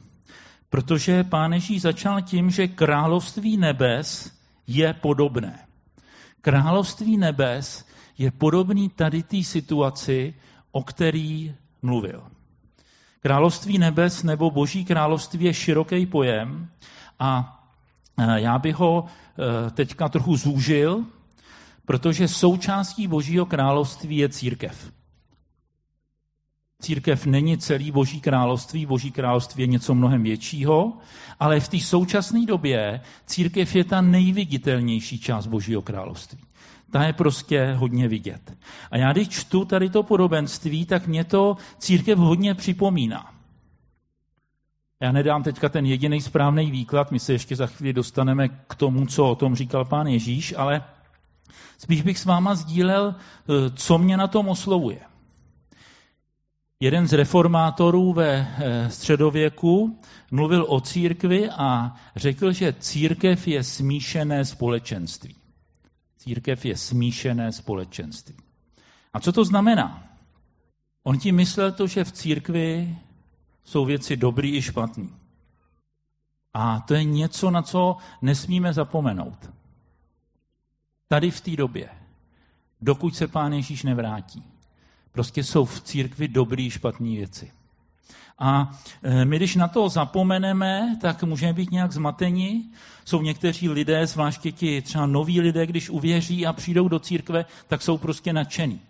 Protože 0.71 1.25
pán 1.25 1.53
Ježíš 1.53 1.83
začal 1.83 2.23
tím, 2.23 2.51
že 2.51 2.69
království 2.69 3.57
nebes 3.57 4.33
je 4.67 4.95
podobné. 4.95 5.59
Království 6.41 7.17
nebes 7.17 7.89
je 8.19 8.31
podobný 8.31 8.89
tady 8.89 9.23
té 9.23 9.43
situaci, 9.43 10.35
o 10.73 10.83
který 10.83 11.55
mluvil. 11.83 12.23
Království 13.21 13.79
nebes 13.79 14.23
nebo 14.23 14.51
boží 14.51 14.85
království 14.85 15.45
je 15.45 15.55
široký 15.55 16.07
pojem 16.07 16.69
a 17.19 17.61
e, 18.19 18.41
já 18.41 18.59
bych 18.59 18.77
ho 18.77 19.05
e, 19.07 19.71
teďka 19.71 20.09
trochu 20.09 20.37
zúžil, 20.37 21.05
protože 21.85 22.29
součástí 22.29 23.07
božího 23.07 23.47
království 23.47 24.17
je 24.17 24.29
církev. 24.29 24.93
Církev 26.83 27.27
není 27.27 27.59
celý 27.59 27.91
boží 27.91 28.21
království, 28.21 28.87
boží 28.87 29.11
království 29.11 29.63
je 29.63 29.67
něco 29.67 29.95
mnohem 29.95 30.23
většího, 30.23 30.93
ale 31.41 31.61
v 31.61 31.69
té 31.69 31.81
současné 31.81 32.47
době 32.47 33.01
církev 33.27 33.77
je 33.77 33.85
ta 33.85 34.01
nejviditelnější 34.01 35.19
část 35.19 35.47
božího 35.47 35.83
království. 35.83 36.39
Ta 36.91 37.03
je 37.03 37.13
prostě 37.13 37.73
hodně 37.73 38.09
vidět. 38.09 38.55
A 38.91 38.97
já 38.97 39.13
když 39.13 39.29
čtu 39.29 39.65
tady 39.65 39.91
to 39.91 40.03
podobenství, 40.03 40.87
tak 40.87 41.07
mě 41.07 41.25
to 41.25 41.57
církev 41.79 42.19
hodně 42.19 42.55
připomíná. 42.55 43.35
Já 45.01 45.13
nedám 45.13 45.43
teďka 45.43 45.69
ten 45.69 45.87
jediný 45.87 46.21
správný 46.21 46.71
výklad, 46.71 47.11
my 47.11 47.21
se 47.21 47.33
ještě 47.33 47.57
za 47.57 47.67
chvíli 47.67 47.93
dostaneme 47.93 48.49
k 48.49 48.75
tomu, 48.75 49.07
co 49.07 49.31
o 49.31 49.35
tom 49.35 49.55
říkal 49.55 49.85
pán 49.85 50.07
Ježíš, 50.07 50.55
ale 50.57 50.85
spíš 51.79 52.03
bych 52.03 52.19
s 52.19 52.25
váma 52.25 52.55
sdílel, 52.55 53.15
eh, 53.15 53.71
co 53.71 53.99
mě 53.99 54.17
na 54.17 54.27
tom 54.27 54.49
oslovuje. 54.49 55.08
Jeden 56.81 57.09
z 57.09 57.13
reformátorů 57.13 58.13
ve 58.13 58.29
eh, 58.29 58.91
středověku 58.91 59.99
mluvil 60.31 60.67
o 60.69 60.81
církvi 60.81 61.51
a 61.51 61.97
řekl, 62.17 62.53
že 62.53 62.73
církev 62.73 63.49
je 63.49 63.65
smíšené 63.65 64.45
společenství. 64.45 65.37
Církev 66.17 66.65
je 66.65 66.77
smíšené 66.77 67.53
společenství. 67.53 68.35
A 69.15 69.21
co 69.21 69.33
to 69.33 69.45
znamená? 69.45 70.05
On 71.03 71.19
tím 71.19 71.37
myslel 71.37 71.73
to, 71.73 71.87
že 71.87 72.05
v 72.05 72.13
církvi 72.13 72.99
jsou 73.65 73.85
věci 73.85 74.17
dobrý 74.17 74.57
i 74.57 74.63
špatný. 74.63 75.15
A 76.55 76.81
to 76.81 76.95
je 76.95 77.05
něco, 77.05 77.51
na 77.51 77.63
co 77.63 77.97
nesmíme 78.23 78.73
zapomenout. 78.73 79.51
Tady 81.09 81.31
v 81.31 81.41
té 81.41 81.57
době, 81.57 81.89
dokud 82.81 83.17
se 83.17 83.29
Pán 83.29 83.53
Ježíš 83.53 83.83
nevrátí. 83.83 84.58
Prostě 85.13 85.45
jsou 85.45 85.65
v 85.65 85.81
církvi 85.81 86.29
dobrý 86.29 86.67
i 86.67 86.71
špatný 86.71 87.17
věci. 87.17 87.51
A 88.39 88.79
e, 89.03 89.25
my, 89.25 89.37
když 89.37 89.57
na 89.57 89.69
to 89.69 89.89
zapomeneme, 89.89 90.97
tak 91.01 91.23
můžeme 91.23 91.53
být 91.53 91.71
nějak 91.71 91.93
zmateni. 91.93 92.65
Jsou 93.05 93.23
někteří 93.23 93.69
lidé, 93.69 94.07
zvláště 94.07 94.53
ti 94.53 94.83
třeba 94.83 95.07
noví 95.07 95.41
lidé, 95.41 95.67
když 95.67 95.91
uvěří 95.91 96.47
a 96.47 96.53
přijdou 96.53 96.89
do 96.89 96.99
církve, 96.99 97.45
tak 97.69 97.83
jsou 97.83 97.99
prostě 97.99 98.33
nadšení. 98.33 98.81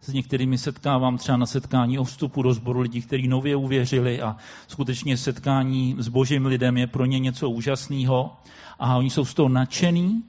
S 0.00 0.08
některými 0.12 0.58
setkávám 0.58 1.18
třeba 1.18 1.38
na 1.38 1.46
setkání 1.46 1.98
o 1.98 2.04
vstupu 2.04 2.42
do 2.42 2.54
sboru 2.54 2.80
lidí, 2.80 3.02
kteří 3.02 3.28
nově 3.28 3.56
uvěřili 3.56 4.22
a 4.22 4.36
skutečně 4.68 5.16
setkání 5.16 5.96
s 5.98 6.08
božím 6.08 6.46
lidem 6.46 6.76
je 6.76 6.86
pro 6.86 7.04
ně 7.04 7.18
něco 7.18 7.50
úžasného 7.50 8.36
a 8.78 8.96
oni 8.96 9.10
jsou 9.10 9.24
z 9.24 9.34
toho 9.34 9.48
nadšení, 9.48 10.22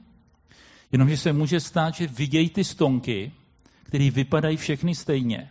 jenomže 0.92 1.16
se 1.16 1.32
může 1.32 1.60
stát, 1.60 1.94
že 1.94 2.06
vidějí 2.06 2.50
ty 2.50 2.64
stonky, 2.64 3.32
které 3.86 4.10
vypadají 4.10 4.56
všechny 4.56 4.94
stejně 4.94 5.50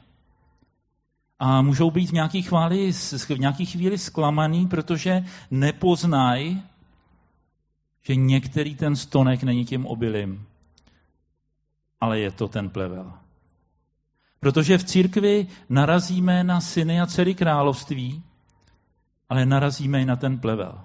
a 1.40 1.62
můžou 1.62 1.92
být 1.92 2.10
v 2.10 2.14
nějaké, 2.14 2.42
chváli, 2.42 2.92
v 3.28 3.40
nějaké 3.40 3.66
chvíli 3.66 3.98
zklamaný, 3.98 4.68
protože 4.68 5.26
nepoznají, 5.52 6.64
že 8.02 8.16
některý 8.16 8.76
ten 8.76 8.96
stonek 8.96 9.44
není 9.44 9.66
tím 9.66 9.86
obilím, 9.86 10.46
ale 12.02 12.20
je 12.20 12.32
to 12.32 12.48
ten 12.48 12.70
plevel. 12.70 13.14
Protože 14.40 14.78
v 14.78 14.84
církvi 14.84 15.48
narazíme 15.70 16.44
na 16.44 16.62
syny 16.62 17.02
a 17.02 17.06
dcery 17.06 17.36
království, 17.36 18.24
ale 19.30 19.46
narazíme 19.46 20.02
i 20.02 20.06
na 20.06 20.16
ten 20.16 20.40
plevel. 20.40 20.82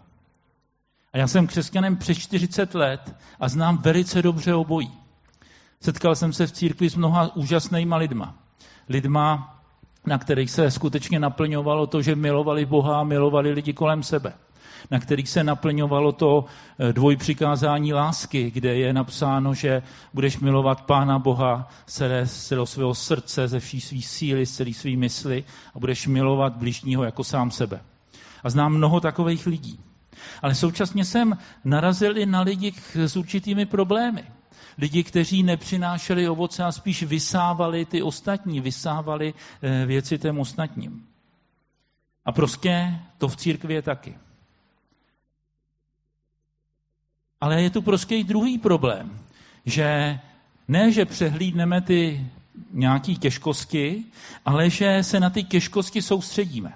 A 1.13 1.19
já 1.19 1.27
jsem 1.27 1.47
křesťanem 1.47 1.97
přes 1.97 2.19
40 2.19 2.75
let 2.75 3.17
a 3.41 3.49
znám 3.49 3.79
velice 3.79 4.23
dobře 4.23 4.55
obojí. 4.55 5.00
Setkal 5.83 6.15
jsem 6.15 6.33
se 6.33 6.47
v 6.47 6.53
církvi 6.53 6.91
s 6.91 6.97
mnoha 6.97 7.37
úžasnýma 7.37 7.97
lidma. 7.97 8.35
Lidma, 8.89 9.61
na 10.07 10.19
kterých 10.19 10.51
se 10.51 10.71
skutečně 10.71 11.21
naplňovalo 11.21 11.87
to, 11.87 12.03
že 12.03 12.17
milovali 12.17 12.67
Boha 12.67 13.01
a 13.01 13.05
milovali 13.05 13.53
lidi 13.53 13.73
kolem 13.73 14.03
sebe. 14.03 14.33
Na 14.91 15.01
kterých 15.01 15.29
se 15.29 15.45
naplňovalo 15.45 16.13
to 16.13 16.45
eh, 16.79 16.93
dvojpřikázání 16.93 17.93
lásky, 17.93 18.51
kde 18.51 18.77
je 18.77 18.93
napsáno, 18.93 19.55
že 19.55 19.83
budeš 20.15 20.39
milovat 20.39 20.83
Pána 20.83 21.19
Boha 21.19 21.69
z 21.87 21.95
celého 22.29 22.67
svého 22.67 22.95
srdce, 22.95 23.49
ze 23.49 23.61
vší 23.61 23.81
svý 23.81 24.03
síly, 24.03 24.47
z 24.47 24.57
celé 24.57 24.73
svý 24.73 24.97
mysli 24.97 25.45
a 25.75 25.79
budeš 25.79 26.07
milovat 26.07 26.57
blížního 26.57 27.05
jako 27.05 27.25
sám 27.25 27.51
sebe. 27.51 27.81
A 28.45 28.51
znám 28.51 28.73
mnoho 28.73 29.01
takových 29.01 29.47
lidí. 29.47 29.81
Ale 30.43 30.55
současně 30.55 31.05
jsem 31.05 31.39
narazil 31.65 32.19
i 32.19 32.27
na 32.27 32.41
lidi 32.41 32.73
s 32.95 33.17
určitými 33.17 33.67
problémy. 33.67 34.25
Lidi, 34.79 35.05
kteří 35.05 35.43
nepřinášeli 35.43 36.29
ovoce 36.29 36.65
a 36.65 36.73
spíš 36.73 37.03
vysávali 37.03 37.85
ty 37.85 38.03
ostatní, 38.03 38.61
vysávali 38.61 39.35
eh, 39.63 39.87
věci 39.87 40.19
těm 40.19 40.39
ostatním. 40.39 41.07
A 42.25 42.33
prostě 42.33 43.01
to 43.19 43.29
v 43.29 43.37
církvi 43.37 43.75
je 43.75 43.83
taky. 43.83 44.15
Ale 47.41 47.63
je 47.63 47.71
tu 47.71 47.83
prostě 47.83 48.17
i 48.17 48.25
druhý 48.25 48.59
problém, 48.59 49.19
že 49.67 50.21
ne, 50.69 50.93
že 50.93 51.05
přehlídneme 51.05 51.81
ty 51.81 52.27
nějaké 52.73 53.15
těžkosti, 53.15 54.05
ale 54.45 54.71
že 54.71 55.03
se 55.03 55.21
na 55.21 55.31
ty 55.31 55.45
těžkosti 55.45 56.03
soustředíme. 56.03 56.75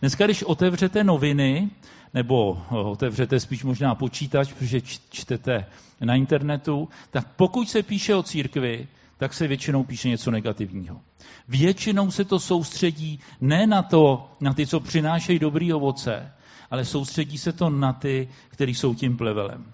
Dneska, 0.00 0.24
když 0.24 0.42
otevřete 0.42 1.04
noviny, 1.04 1.70
nebo 2.14 2.62
otevřete 2.70 3.40
spíš 3.40 3.64
možná 3.64 3.94
počítač, 3.94 4.52
protože 4.52 4.80
čtete 5.10 5.66
na 6.00 6.14
internetu, 6.14 6.88
tak 7.10 7.28
pokud 7.36 7.70
se 7.70 7.82
píše 7.82 8.14
o 8.14 8.22
církvi, 8.22 8.88
tak 9.18 9.34
se 9.34 9.48
většinou 9.48 9.84
píše 9.84 10.08
něco 10.08 10.30
negativního. 10.30 11.00
Většinou 11.48 12.10
se 12.10 12.24
to 12.24 12.40
soustředí 12.40 13.20
ne 13.40 13.66
na 13.66 13.82
to, 13.82 14.30
na 14.40 14.54
ty, 14.54 14.66
co 14.66 14.80
přinášejí 14.80 15.38
dobrý 15.38 15.72
ovoce, 15.72 16.32
ale 16.70 16.84
soustředí 16.84 17.38
se 17.38 17.52
to 17.52 17.70
na 17.70 17.92
ty, 17.92 18.28
kteří 18.48 18.74
jsou 18.74 18.94
tím 18.94 19.16
plevelem. 19.16 19.64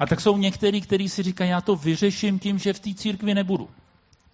A 0.00 0.06
tak 0.06 0.20
jsou 0.20 0.36
někteří, 0.36 0.80
kteří 0.80 1.08
si 1.08 1.22
říkají, 1.22 1.50
já 1.50 1.60
to 1.60 1.76
vyřeším 1.76 2.38
tím, 2.38 2.58
že 2.58 2.72
v 2.72 2.80
té 2.80 2.94
církvi 2.94 3.34
nebudu. 3.34 3.68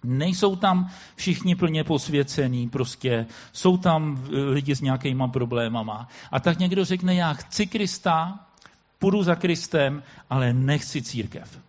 Nejsou 0.05 0.55
tam 0.55 0.89
všichni 1.15 1.55
plně 1.55 1.83
posvěcený, 1.83 2.69
prostě 2.69 3.25
jsou 3.53 3.77
tam 3.77 4.25
eh, 4.27 4.39
lidi 4.39 4.75
s 4.75 4.81
nějakýma 4.81 5.27
problémama. 5.27 6.07
A 6.31 6.39
tak 6.39 6.59
někdo 6.59 6.85
řekne, 6.85 7.15
já 7.15 7.33
chci 7.33 7.67
Krista, 7.67 8.39
půjdu 8.99 9.23
za 9.23 9.35
Kristem, 9.35 10.03
ale 10.29 10.53
nechci 10.53 11.01
církev. 11.01 11.59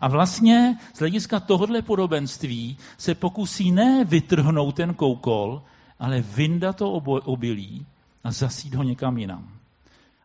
A 0.00 0.08
vlastně 0.08 0.78
z 0.94 0.98
hlediska 0.98 1.40
tohohle 1.40 1.82
podobenství 1.82 2.76
se 2.98 3.14
pokusí 3.14 3.72
ne 3.72 4.04
vytrhnout 4.04 4.74
ten 4.74 4.94
koukol, 4.94 5.62
ale 5.98 6.20
vyndat 6.20 6.76
to 6.76 6.90
obilí 7.24 7.86
a 8.24 8.30
zasít 8.30 8.74
ho 8.74 8.82
někam 8.82 9.18
jinam. 9.18 9.48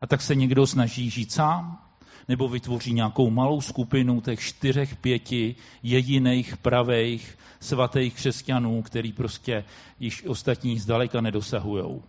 A 0.01 0.07
tak 0.07 0.21
se 0.21 0.35
někdo 0.35 0.67
snaží 0.67 1.09
žít 1.09 1.31
sám, 1.31 1.79
nebo 2.27 2.47
vytvoří 2.47 2.93
nějakou 2.93 3.29
malou 3.29 3.61
skupinu 3.61 4.21
těch 4.21 4.39
čtyřech, 4.39 4.95
pěti 4.95 5.55
jediných 5.83 6.57
pravých 6.57 7.37
svatých 7.59 8.13
křesťanů, 8.13 8.81
který 8.81 9.13
prostě 9.13 9.63
již 9.99 10.25
ostatní 10.25 10.79
zdaleka 10.79 11.21
nedosahují. 11.21 12.01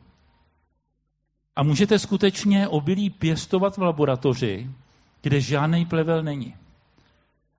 A 1.57 1.63
můžete 1.63 1.99
skutečně 1.99 2.69
obilí 2.69 3.11
pěstovat 3.11 3.77
v 3.77 3.83
laboratoři, 3.83 4.71
kde 5.23 5.41
žádný 5.41 5.87
plevel 5.87 6.23
není. 6.23 6.55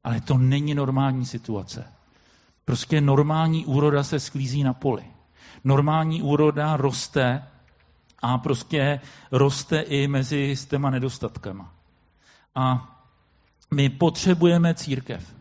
Ale 0.03 0.21
to 0.21 0.37
není 0.37 0.75
normální 0.75 1.25
situace. 1.25 1.87
Prostě 2.65 3.01
normální 3.01 3.65
úroda 3.65 4.03
se 4.03 4.19
sklízí 4.19 4.63
na 4.63 4.73
poli. 4.73 5.03
Normální 5.63 6.21
úroda 6.21 6.77
roste 6.77 7.43
a 8.21 8.37
prostě 8.37 8.99
roste 9.31 9.79
i 9.79 10.07
mezi 10.07 10.51
s 10.51 10.65
těma 10.65 10.89
nedostatkama. 10.89 11.73
A 12.55 12.93
My 13.73 13.89
potřebujeme 13.89 14.73
církev. 14.73 15.35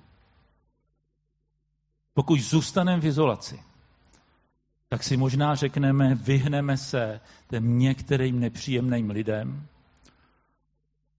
Pokud 2.15 2.41
zůstaneme 2.41 3.01
v 3.01 3.07
izolaci, 3.07 3.63
tak 4.89 5.03
si 5.03 5.17
možná 5.17 5.55
řekneme, 5.55 6.15
vyhneme 6.15 6.77
se 6.77 7.21
těm 7.51 7.79
některým 7.79 8.41
nepříjemným 8.41 9.11
lidem. 9.11 9.67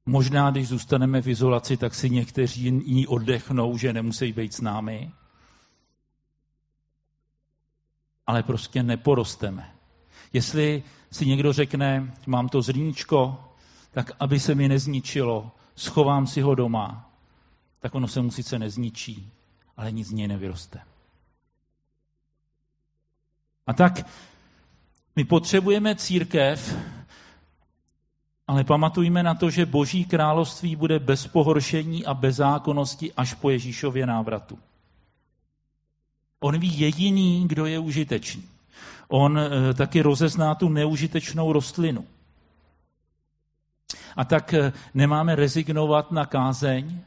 Možná, 0.05 0.51
když 0.51 0.67
zůstaneme 0.67 1.21
v 1.21 1.27
izolaci, 1.27 1.77
tak 1.77 1.95
si 1.95 2.09
někteří 2.09 2.61
jiní 2.61 3.07
oddechnou, 3.07 3.77
že 3.77 3.93
nemusí 3.93 4.33
být 4.33 4.53
s 4.53 4.61
námi. 4.61 5.11
Ale 8.27 8.43
prostě 8.43 8.83
neporosteme. 8.83 9.75
Jestli 10.33 10.83
si 11.11 11.25
někdo 11.25 11.53
řekne, 11.53 12.13
mám 12.25 12.49
to 12.49 12.61
zrníčko, 12.61 13.43
tak 13.91 14.11
aby 14.19 14.39
se 14.39 14.55
mi 14.55 14.69
nezničilo, 14.69 15.51
schovám 15.75 16.27
si 16.27 16.41
ho 16.41 16.55
doma, 16.55 17.09
tak 17.79 17.95
ono 17.95 18.07
se 18.07 18.21
mu 18.21 18.31
sice 18.31 18.59
nezničí, 18.59 19.31
ale 19.77 19.91
nic 19.91 20.07
z 20.07 20.11
něj 20.11 20.27
nevyroste. 20.27 20.81
A 23.67 23.73
tak 23.73 24.07
my 25.15 25.25
potřebujeme 25.25 25.95
církev, 25.95 26.77
ale 28.47 28.63
pamatujme 28.63 29.23
na 29.23 29.33
to, 29.33 29.49
že 29.49 29.65
Boží 29.65 30.05
království 30.05 30.75
bude 30.75 30.99
bez 30.99 31.27
pohoršení 31.27 32.05
a 32.05 32.13
bez 32.13 32.35
zákonnosti 32.35 33.13
až 33.13 33.33
po 33.33 33.49
Ježíšově 33.49 34.05
návratu. 34.05 34.59
On 36.39 36.59
ví 36.59 36.79
jediný, 36.79 37.47
kdo 37.47 37.65
je 37.65 37.79
užitečný. 37.79 38.43
On 39.07 39.39
e, 39.39 39.73
taky 39.73 40.01
rozezná 40.01 40.55
tu 40.55 40.69
neužitečnou 40.69 41.53
rostlinu. 41.53 42.05
A 44.15 44.25
tak 44.25 44.53
e, 44.53 44.73
nemáme 44.93 45.35
rezignovat 45.35 46.11
na 46.11 46.25
kázeň, 46.25 46.99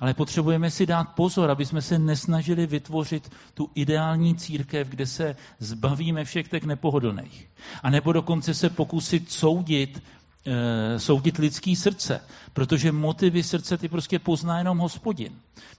ale 0.00 0.14
potřebujeme 0.14 0.70
si 0.70 0.86
dát 0.86 1.04
pozor, 1.04 1.50
aby 1.50 1.66
jsme 1.66 1.82
se 1.82 1.98
nesnažili 1.98 2.66
vytvořit 2.66 3.32
tu 3.54 3.70
ideální 3.74 4.34
církev, 4.34 4.88
kde 4.88 5.06
se 5.06 5.36
zbavíme 5.58 6.24
všech 6.24 6.48
těch 6.48 6.64
nepohodlných. 6.64 7.48
A 7.82 7.90
nebo 7.90 8.12
dokonce 8.12 8.54
se 8.54 8.70
pokusit 8.70 9.32
soudit, 9.32 10.02
e, 10.46 10.98
soudit 10.98 11.38
lidský 11.38 11.76
srdce, 11.76 12.20
protože 12.52 12.92
motivy 12.92 13.42
srdce 13.42 13.78
ty 13.78 13.88
prostě 13.88 14.18
pozná 14.18 14.58
jenom 14.58 14.78
hospodin. 14.78 15.32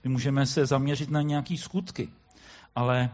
My 0.04 0.10
můžeme 0.10 0.46
se 0.46 0.66
zaměřit 0.66 1.10
na 1.10 1.22
nějaký 1.22 1.58
skutky, 1.58 2.08
ale 2.74 3.10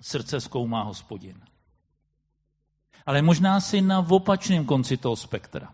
srdce 0.00 0.40
zkoumá 0.40 0.82
hospodin. 0.82 1.40
Ale 3.06 3.22
možná 3.22 3.60
si 3.60 3.82
na 3.82 3.98
opačném 3.98 4.64
konci 4.64 4.96
toho 4.96 5.16
spektra. 5.16 5.68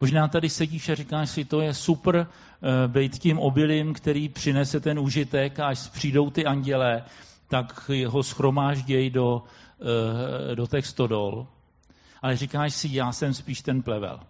Možná 0.00 0.28
tady 0.28 0.48
sedíš 0.48 0.88
a 0.88 0.94
říkáš 0.94 1.30
si, 1.30 1.44
to 1.44 1.60
je 1.60 1.74
super 1.74 2.16
uh, 2.16 2.92
být 2.92 3.18
tím 3.18 3.38
obilím, 3.38 3.94
který 3.94 4.28
přinese 4.28 4.80
ten 4.80 4.98
užitek 4.98 5.60
a 5.60 5.66
až 5.66 5.88
přijdou 5.88 6.30
ty 6.30 6.46
andělé, 6.46 7.04
tak 7.48 7.90
ho 8.06 8.22
schromážděj 8.22 9.10
do, 9.10 9.36
uh, 9.36 10.54
do 10.54 10.66
těch 10.66 10.86
stodol. 10.86 11.46
Ale 12.22 12.36
říkáš 12.36 12.74
si, 12.74 12.88
já 12.92 13.12
jsem 13.12 13.34
spíš 13.34 13.60
ten 13.60 13.82
plevel. 13.82 14.20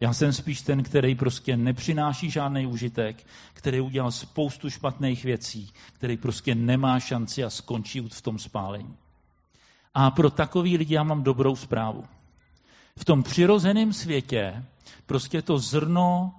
Já 0.00 0.12
jsem 0.12 0.32
spíš 0.32 0.62
ten, 0.62 0.82
který 0.82 1.14
prostě 1.14 1.56
nepřináší 1.56 2.30
žádný 2.30 2.66
užitek, 2.66 3.26
který 3.52 3.80
udělal 3.80 4.12
spoustu 4.12 4.70
špatných 4.70 5.24
věcí, 5.24 5.72
který 5.92 6.16
prostě 6.16 6.54
nemá 6.54 7.00
šanci 7.00 7.44
a 7.44 7.50
skončí 7.50 8.00
v 8.00 8.22
tom 8.22 8.38
spálení. 8.38 8.96
A 9.94 10.10
pro 10.10 10.30
takový 10.30 10.76
lidi 10.76 10.94
já 10.94 11.02
mám 11.02 11.22
dobrou 11.22 11.56
zprávu. 11.56 12.04
V 12.96 13.04
tom 13.04 13.22
přirozeném 13.22 13.92
světě 13.92 14.64
prostě 15.06 15.42
to 15.42 15.58
zrno 15.58 16.34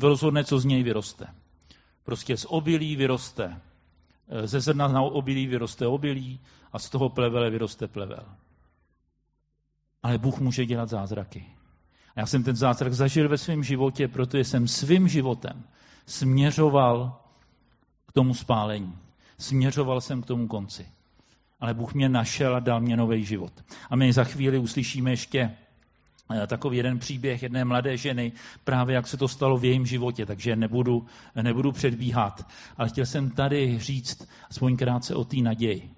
rozhodne, 0.00 0.44
co 0.44 0.58
z 0.58 0.64
něj 0.64 0.82
vyroste. 0.82 1.26
Prostě 2.04 2.36
z 2.36 2.46
obilí 2.48 2.96
vyroste, 2.96 3.60
eh, 4.28 4.46
ze 4.46 4.60
zrna 4.60 4.88
na 4.88 5.02
obilí 5.02 5.46
vyroste 5.46 5.86
obilí 5.86 6.40
a 6.72 6.78
z 6.78 6.90
toho 6.90 7.08
plevele 7.08 7.50
vyroste 7.50 7.88
plevel. 7.88 8.24
Ale 10.02 10.18
Bůh 10.18 10.38
může 10.38 10.66
dělat 10.66 10.88
zázraky. 10.88 11.44
A 12.16 12.20
já 12.20 12.26
jsem 12.26 12.42
ten 12.42 12.56
zázrak 12.56 12.92
zažil 12.92 13.28
ve 13.28 13.38
svém 13.38 13.64
životě, 13.64 14.08
protože 14.08 14.44
jsem 14.44 14.68
svým 14.68 15.08
životem 15.08 15.64
směřoval 16.06 17.20
k 18.06 18.12
tomu 18.12 18.34
spálení. 18.34 18.98
Směřoval 19.38 20.00
jsem 20.00 20.22
k 20.22 20.26
tomu 20.26 20.48
konci. 20.48 20.86
Ale 21.60 21.74
Bůh 21.74 21.94
mě 21.94 22.08
našel 22.08 22.56
a 22.56 22.60
dal 22.60 22.80
mě 22.80 22.96
nový 22.96 23.24
život. 23.24 23.52
A 23.90 23.96
my 23.96 24.12
za 24.12 24.24
chvíli 24.24 24.58
uslyšíme 24.58 25.10
ještě 25.10 25.56
takový 26.46 26.76
jeden 26.76 26.98
příběh 26.98 27.42
jedné 27.42 27.64
mladé 27.64 27.96
ženy, 27.96 28.32
právě 28.64 28.94
jak 28.94 29.06
se 29.06 29.16
to 29.16 29.28
stalo 29.28 29.58
v 29.58 29.64
jejím 29.64 29.86
životě, 29.86 30.26
takže 30.26 30.56
nebudu, 30.56 31.06
nebudu 31.42 31.72
předbíhat. 31.72 32.46
Ale 32.76 32.88
chtěl 32.88 33.06
jsem 33.06 33.30
tady 33.30 33.78
říct 33.78 34.28
aspoň 34.50 34.76
krátce 34.76 35.14
o 35.14 35.24
té 35.24 35.36
naději, 35.36 35.90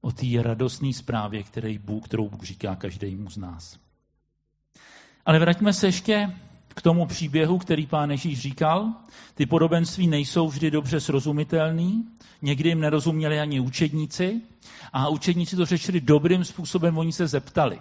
o 0.00 0.12
té 0.12 0.26
radostné 0.42 0.92
zprávě, 0.92 1.42
který 1.42 1.78
Bůh, 1.78 2.04
kterou 2.04 2.28
Bůh 2.28 2.42
říká 2.42 2.76
každému 2.76 3.30
z 3.30 3.36
nás. 3.36 3.78
Ale 5.26 5.38
vraťme 5.38 5.72
se 5.72 5.86
ještě 5.86 6.30
k 6.74 6.82
tomu 6.82 7.06
příběhu, 7.06 7.58
který 7.58 7.86
pán 7.86 8.10
Ježíš 8.10 8.40
říkal. 8.40 8.92
Ty 9.34 9.46
podobenství 9.46 10.06
nejsou 10.06 10.48
vždy 10.48 10.70
dobře 10.70 11.00
srozumitelný, 11.00 12.08
někdy 12.42 12.68
jim 12.68 12.80
nerozuměli 12.80 13.40
ani 13.40 13.60
učedníci 13.60 14.40
a 14.92 15.08
učedníci 15.08 15.56
to 15.56 15.66
řešili 15.66 16.00
dobrým 16.00 16.44
způsobem, 16.44 16.98
oni 16.98 17.12
se 17.12 17.26
zeptali. 17.26 17.80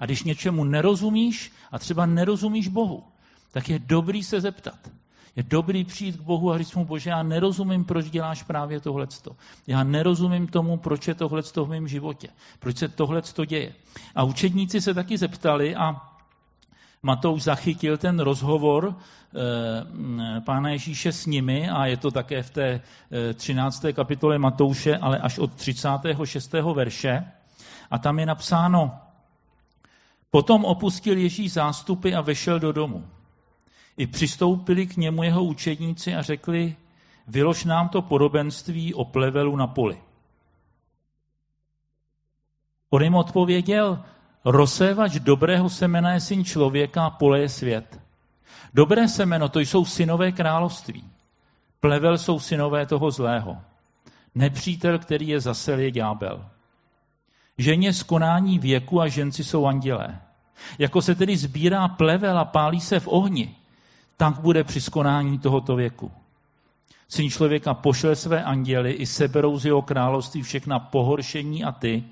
A 0.00 0.04
když 0.04 0.22
něčemu 0.22 0.64
nerozumíš 0.64 1.52
a 1.72 1.78
třeba 1.78 2.06
nerozumíš 2.06 2.68
Bohu, 2.68 3.04
tak 3.52 3.68
je 3.68 3.78
dobrý 3.78 4.22
se 4.22 4.40
zeptat. 4.40 4.78
Je 5.36 5.42
dobrý 5.42 5.84
přijít 5.84 6.16
k 6.16 6.20
Bohu 6.20 6.52
a 6.52 6.58
říct 6.58 6.74
mu, 6.74 6.84
Bože, 6.84 7.10
já 7.10 7.22
nerozumím, 7.22 7.84
proč 7.84 8.10
děláš 8.10 8.42
právě 8.42 8.80
tohleto. 8.80 9.36
Já 9.66 9.84
nerozumím 9.84 10.46
tomu, 10.46 10.76
proč 10.76 11.08
je 11.08 11.14
tohleto 11.14 11.64
v 11.64 11.68
mém 11.68 11.88
životě. 11.88 12.28
Proč 12.58 12.76
se 12.76 12.88
tohleto 12.88 13.44
děje. 13.44 13.72
A 14.14 14.22
učedníci 14.22 14.80
se 14.80 14.94
taky 14.94 15.18
zeptali 15.18 15.76
a 15.76 15.96
Matouš 17.02 17.42
zachytil 17.42 17.98
ten 17.98 18.20
rozhovor 18.20 18.94
eh, 18.94 20.40
pána 20.40 20.70
Ježíše 20.70 21.12
s 21.12 21.26
nimi 21.26 21.70
a 21.70 21.86
je 21.86 21.96
to 21.96 22.10
také 22.10 22.42
v 22.42 22.50
té 22.50 22.80
13. 23.34 23.84
Eh, 23.84 23.92
kapitole 23.92 24.38
Matouše, 24.38 24.96
ale 24.96 25.18
až 25.18 25.38
od 25.38 25.54
36. 25.54 26.52
verše. 26.74 27.24
A 27.90 27.98
tam 27.98 28.18
je 28.18 28.26
napsáno, 28.26 28.98
potom 30.30 30.64
opustil 30.64 31.18
Ježíš 31.18 31.52
zástupy 31.52 32.14
a 32.14 32.20
vešel 32.20 32.60
do 32.60 32.72
domu. 32.72 33.08
I 33.96 34.06
přistoupili 34.06 34.86
k 34.86 34.96
němu 34.96 35.22
jeho 35.22 35.44
učedníci 35.44 36.14
a 36.14 36.22
řekli, 36.22 36.76
vylož 37.26 37.64
nám 37.64 37.88
to 37.88 38.02
podobenství 38.02 38.94
o 38.94 39.04
plevelu 39.04 39.56
na 39.56 39.66
poli. 39.66 39.98
On 42.90 43.02
jim 43.02 43.14
odpověděl, 43.14 44.04
Rozsévač 44.44 45.12
dobrého 45.12 45.68
semena 45.68 46.12
je 46.12 46.20
syn 46.20 46.44
člověka 46.44 47.04
a 47.04 47.10
pole 47.10 47.40
je 47.40 47.48
svět. 47.48 48.00
Dobré 48.74 49.08
semeno 49.08 49.48
to 49.48 49.60
jsou 49.60 49.84
synové 49.84 50.32
království. 50.32 51.04
Plevel 51.80 52.18
jsou 52.18 52.40
synové 52.40 52.86
toho 52.86 53.10
zlého. 53.10 53.56
Nepřítel, 54.34 54.98
který 54.98 55.28
je 55.28 55.40
zasel, 55.40 55.78
je 55.78 55.90
ďábel. 55.90 56.44
Ženě 57.58 57.92
skonání 57.92 58.58
věku 58.58 59.00
a 59.00 59.08
ženci 59.08 59.44
jsou 59.44 59.66
andělé. 59.66 60.20
Jako 60.78 61.02
se 61.02 61.14
tedy 61.14 61.36
sbírá 61.36 61.88
plevel 61.88 62.38
a 62.38 62.44
pálí 62.44 62.80
se 62.80 63.00
v 63.00 63.08
ohni, 63.08 63.54
tak 64.16 64.40
bude 64.40 64.64
při 64.64 64.80
skonání 64.80 65.38
tohoto 65.38 65.76
věku. 65.76 66.12
Syn 67.08 67.30
člověka 67.30 67.74
pošle 67.74 68.16
své 68.16 68.44
anděly 68.44 68.92
i 68.92 69.06
seberou 69.06 69.58
z 69.58 69.64
jeho 69.64 69.82
království 69.82 70.42
všechna 70.42 70.78
pohoršení 70.78 71.64
a 71.64 71.72
ty, 71.72 72.04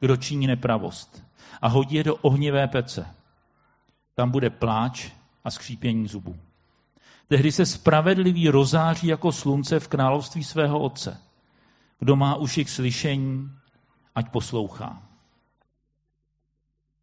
kdo 0.00 0.16
činí 0.16 0.46
nepravost 0.46 1.24
a 1.64 1.68
hodí 1.68 1.96
je 1.96 2.04
do 2.04 2.16
ohnivé 2.16 2.68
pece. 2.68 3.06
Tam 4.14 4.30
bude 4.30 4.50
pláč 4.50 5.10
a 5.44 5.50
skřípění 5.50 6.08
zubů. 6.08 6.36
Tehdy 7.28 7.52
se 7.52 7.66
spravedlivý 7.66 8.48
rozáří 8.48 9.06
jako 9.06 9.32
slunce 9.32 9.80
v 9.80 9.88
království 9.88 10.44
svého 10.44 10.80
otce. 10.80 11.20
Kdo 11.98 12.16
má 12.16 12.36
uši 12.36 12.64
k 12.64 12.68
slyšení, 12.68 13.50
ať 14.14 14.28
poslouchá. 14.28 15.02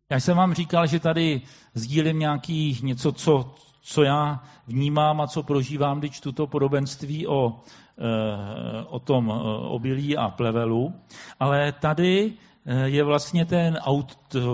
Já 0.09 0.19
jsem 0.19 0.37
vám 0.37 0.53
říkal, 0.53 0.87
že 0.87 0.99
tady 0.99 1.41
sdílím 1.73 2.19
nějaký 2.19 2.79
něco, 2.83 3.11
co, 3.11 3.55
co 3.81 4.03
já 4.03 4.43
vnímám 4.67 5.21
a 5.21 5.27
co 5.27 5.43
prožívám, 5.43 5.99
když 5.99 6.19
tuto 6.19 6.47
podobenství 6.47 7.27
o, 7.27 7.59
eh, 7.97 8.85
o 8.85 8.99
tom 8.99 9.31
eh, 9.31 9.67
obilí 9.67 10.17
a 10.17 10.29
plevelu, 10.29 10.93
ale 11.39 11.71
tady 11.71 12.33
Eh, 12.65 12.89
je 12.89 13.03
vlastně 13.03 13.45
ten, 13.45 13.79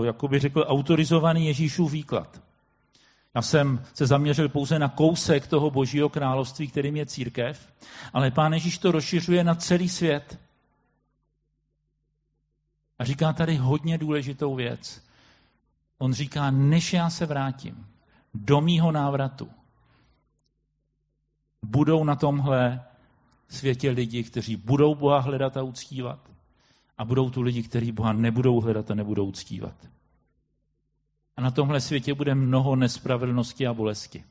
jak 0.03 0.15
by 0.27 0.39
řekl, 0.39 0.65
autorizovaný 0.67 1.45
Ježíšův 1.45 1.91
výklad. 1.91 2.41
Já 3.35 3.41
jsem 3.41 3.83
se 3.93 4.07
zaměřil 4.07 4.49
pouze 4.49 4.79
na 4.79 4.89
kousek 4.89 5.47
toho 5.47 5.71
božího 5.71 6.09
království, 6.09 6.67
kterým 6.67 6.95
je 6.95 7.05
církev, 7.05 7.73
ale 8.13 8.31
pán 8.31 8.53
Ježíš 8.53 8.77
to 8.77 8.91
rozšiřuje 8.91 9.43
na 9.43 9.55
celý 9.55 9.89
svět. 9.89 10.39
A 12.99 13.05
říká 13.05 13.33
tady 13.33 13.55
hodně 13.55 13.97
důležitou 13.97 14.55
věc. 14.55 15.03
On 15.97 16.13
říká, 16.13 16.51
než 16.51 16.93
já 16.93 17.09
se 17.09 17.25
vrátím 17.25 17.87
do 18.33 18.61
mýho 18.61 18.91
návratu, 18.91 19.49
Budou 21.65 22.03
na 22.03 22.15
tomhle 22.15 22.83
světě 23.49 23.89
lidi, 23.89 24.23
kteří 24.23 24.55
budou 24.55 24.95
Boha 24.95 25.19
hledat 25.19 25.57
a 25.57 25.63
uctívat 25.63 26.19
a 26.97 27.05
budou 27.05 27.29
tu 27.29 27.41
lidi, 27.41 27.63
kteří 27.63 27.91
Boha 27.91 28.13
nebudou 28.13 28.61
hledat 28.61 28.91
a 28.91 28.95
nebudou 28.95 29.25
uctívat. 29.25 29.75
A 31.37 31.41
na 31.41 31.51
tomhle 31.51 31.81
světě 31.81 32.13
bude 32.13 32.35
mnoho 32.35 32.75
nespravedlnosti 32.75 33.67
a 33.67 33.73
bolesti. 33.73 34.23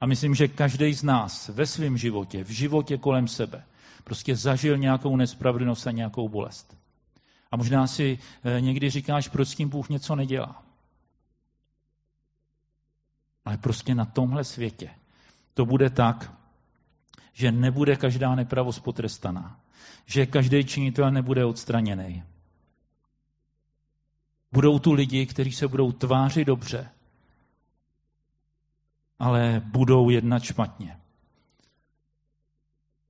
A 0.00 0.06
myslím, 0.06 0.34
že 0.34 0.48
každý 0.48 0.94
z 0.94 1.02
nás 1.02 1.48
ve 1.48 1.66
svém 1.66 1.98
životě, 1.98 2.44
v 2.44 2.50
životě 2.50 2.98
kolem 2.98 3.28
sebe, 3.28 3.64
prostě 4.04 4.36
zažil 4.36 4.76
nějakou 4.76 5.16
nespravedlnost 5.16 5.86
a 5.86 5.90
nějakou 5.90 6.28
bolest. 6.28 6.76
Možná 7.56 7.86
si 7.86 8.18
eh, 8.44 8.60
někdy 8.60 8.90
říkáš, 8.90 9.28
proč 9.28 9.48
s 9.48 9.54
tím 9.54 9.68
Bůh 9.68 9.88
něco 9.88 10.16
nedělá. 10.16 10.62
Ale 13.44 13.58
prostě 13.58 13.94
na 13.94 14.04
tomhle 14.04 14.44
světě 14.44 14.90
to 15.54 15.66
bude 15.66 15.90
tak, 15.90 16.32
že 17.32 17.52
nebude 17.52 17.96
každá 17.96 18.34
nepravost 18.34 18.80
potrestaná. 18.80 19.60
Že 20.06 20.26
každý 20.26 20.64
činitel 20.64 21.10
nebude 21.10 21.44
odstraněný. 21.44 22.22
Budou 24.52 24.78
tu 24.78 24.92
lidi, 24.92 25.26
kteří 25.26 25.52
se 25.52 25.68
budou 25.68 25.92
tvářit 25.92 26.44
dobře, 26.44 26.90
ale 29.18 29.62
budou 29.64 30.10
jednat 30.10 30.42
špatně. 30.42 31.00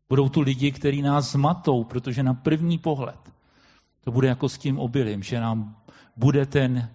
Budou 0.09 0.29
tu 0.29 0.41
lidi, 0.41 0.73
kteří 0.73 1.03
nás 1.03 1.33
zmatou, 1.33 1.85
protože 1.85 2.23
na 2.23 2.35
první 2.35 2.79
pohled 2.79 3.36
to 4.07 4.13
bude 4.13 4.29
jako 4.29 4.49
s 4.49 4.59
tím 4.59 4.79
obilím, 4.79 5.23
že 5.23 5.41
nám 5.41 5.77
bude 6.17 6.47
ten 6.47 6.95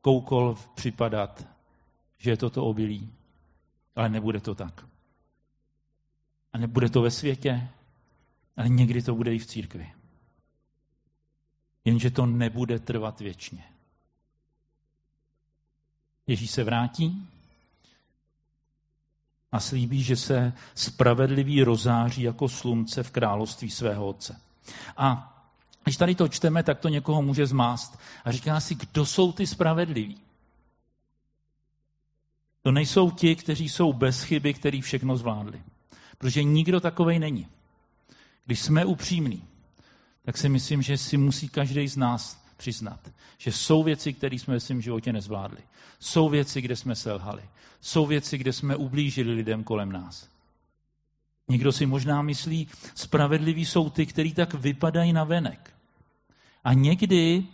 koukol 0.00 0.58
připadat, 0.74 1.46
že 2.18 2.30
je 2.30 2.36
to 2.36 2.50
to 2.50 2.66
obilí, 2.66 3.12
ale 3.96 4.08
nebude 4.08 4.40
to 4.40 4.54
tak. 4.54 4.86
A 6.52 6.58
nebude 6.58 6.88
to 6.88 7.02
ve 7.02 7.10
světě, 7.10 7.68
ale 8.56 8.68
někdy 8.68 9.02
to 9.02 9.14
bude 9.14 9.34
i 9.34 9.38
v 9.38 9.46
církvi. 9.46 9.92
Jenže 11.84 12.10
to 12.10 12.26
nebude 12.26 12.78
trvat 12.78 13.20
věčně. 13.20 13.64
Ježíš 16.26 16.50
se 16.50 16.64
vrátí 16.64 17.28
a 19.52 19.60
slíbí, 19.60 20.02
že 20.02 20.16
se 20.16 20.52
spravedlivý 20.74 21.62
rozáří 21.62 22.22
jako 22.22 22.48
slunce 22.48 23.02
v 23.02 23.10
království 23.10 23.70
svého 23.70 24.06
otce. 24.06 24.40
A 24.96 25.30
když 25.84 25.96
tady 25.96 26.14
to 26.14 26.28
čteme, 26.28 26.62
tak 26.62 26.78
to 26.78 26.88
někoho 26.88 27.22
může 27.22 27.46
zmást. 27.46 27.98
A 28.24 28.32
říká 28.32 28.60
si, 28.60 28.74
kdo 28.74 29.06
jsou 29.06 29.32
ty 29.32 29.46
spravedliví? 29.46 30.16
To 32.62 32.72
nejsou 32.72 33.10
ti, 33.10 33.36
kteří 33.36 33.68
jsou 33.68 33.92
bez 33.92 34.22
chyby, 34.22 34.54
kteří 34.54 34.80
všechno 34.80 35.16
zvládli. 35.16 35.62
Protože 36.18 36.42
nikdo 36.42 36.80
takovej 36.80 37.18
není. 37.18 37.48
Když 38.46 38.60
jsme 38.60 38.84
upřímní, 38.84 39.44
tak 40.24 40.36
si 40.36 40.48
myslím, 40.48 40.82
že 40.82 40.98
si 40.98 41.16
musí 41.16 41.48
každý 41.48 41.88
z 41.88 41.96
nás 41.96 42.44
přiznat, 42.56 43.00
že 43.38 43.52
jsou 43.52 43.82
věci, 43.82 44.12
které 44.12 44.36
jsme 44.36 44.54
ve 44.54 44.60
svém 44.60 44.82
životě 44.82 45.12
nezvládli. 45.12 45.60
Jsou 45.98 46.28
věci, 46.28 46.60
kde 46.60 46.76
jsme 46.76 46.94
selhali. 46.94 47.42
Jsou 47.80 48.06
věci, 48.06 48.38
kde 48.38 48.52
jsme 48.52 48.76
ublížili 48.76 49.32
lidem 49.32 49.64
kolem 49.64 49.92
nás. 49.92 50.28
Někdo 51.48 51.72
si 51.72 51.86
možná 51.86 52.22
myslí, 52.22 52.68
spravedliví 52.94 53.66
jsou 53.66 53.90
ty, 53.90 54.06
kteří 54.06 54.32
tak 54.34 54.54
vypadají 54.54 55.12
na 55.12 55.24
venek. 55.24 55.73
A 56.64 56.72
někdy 56.72 57.44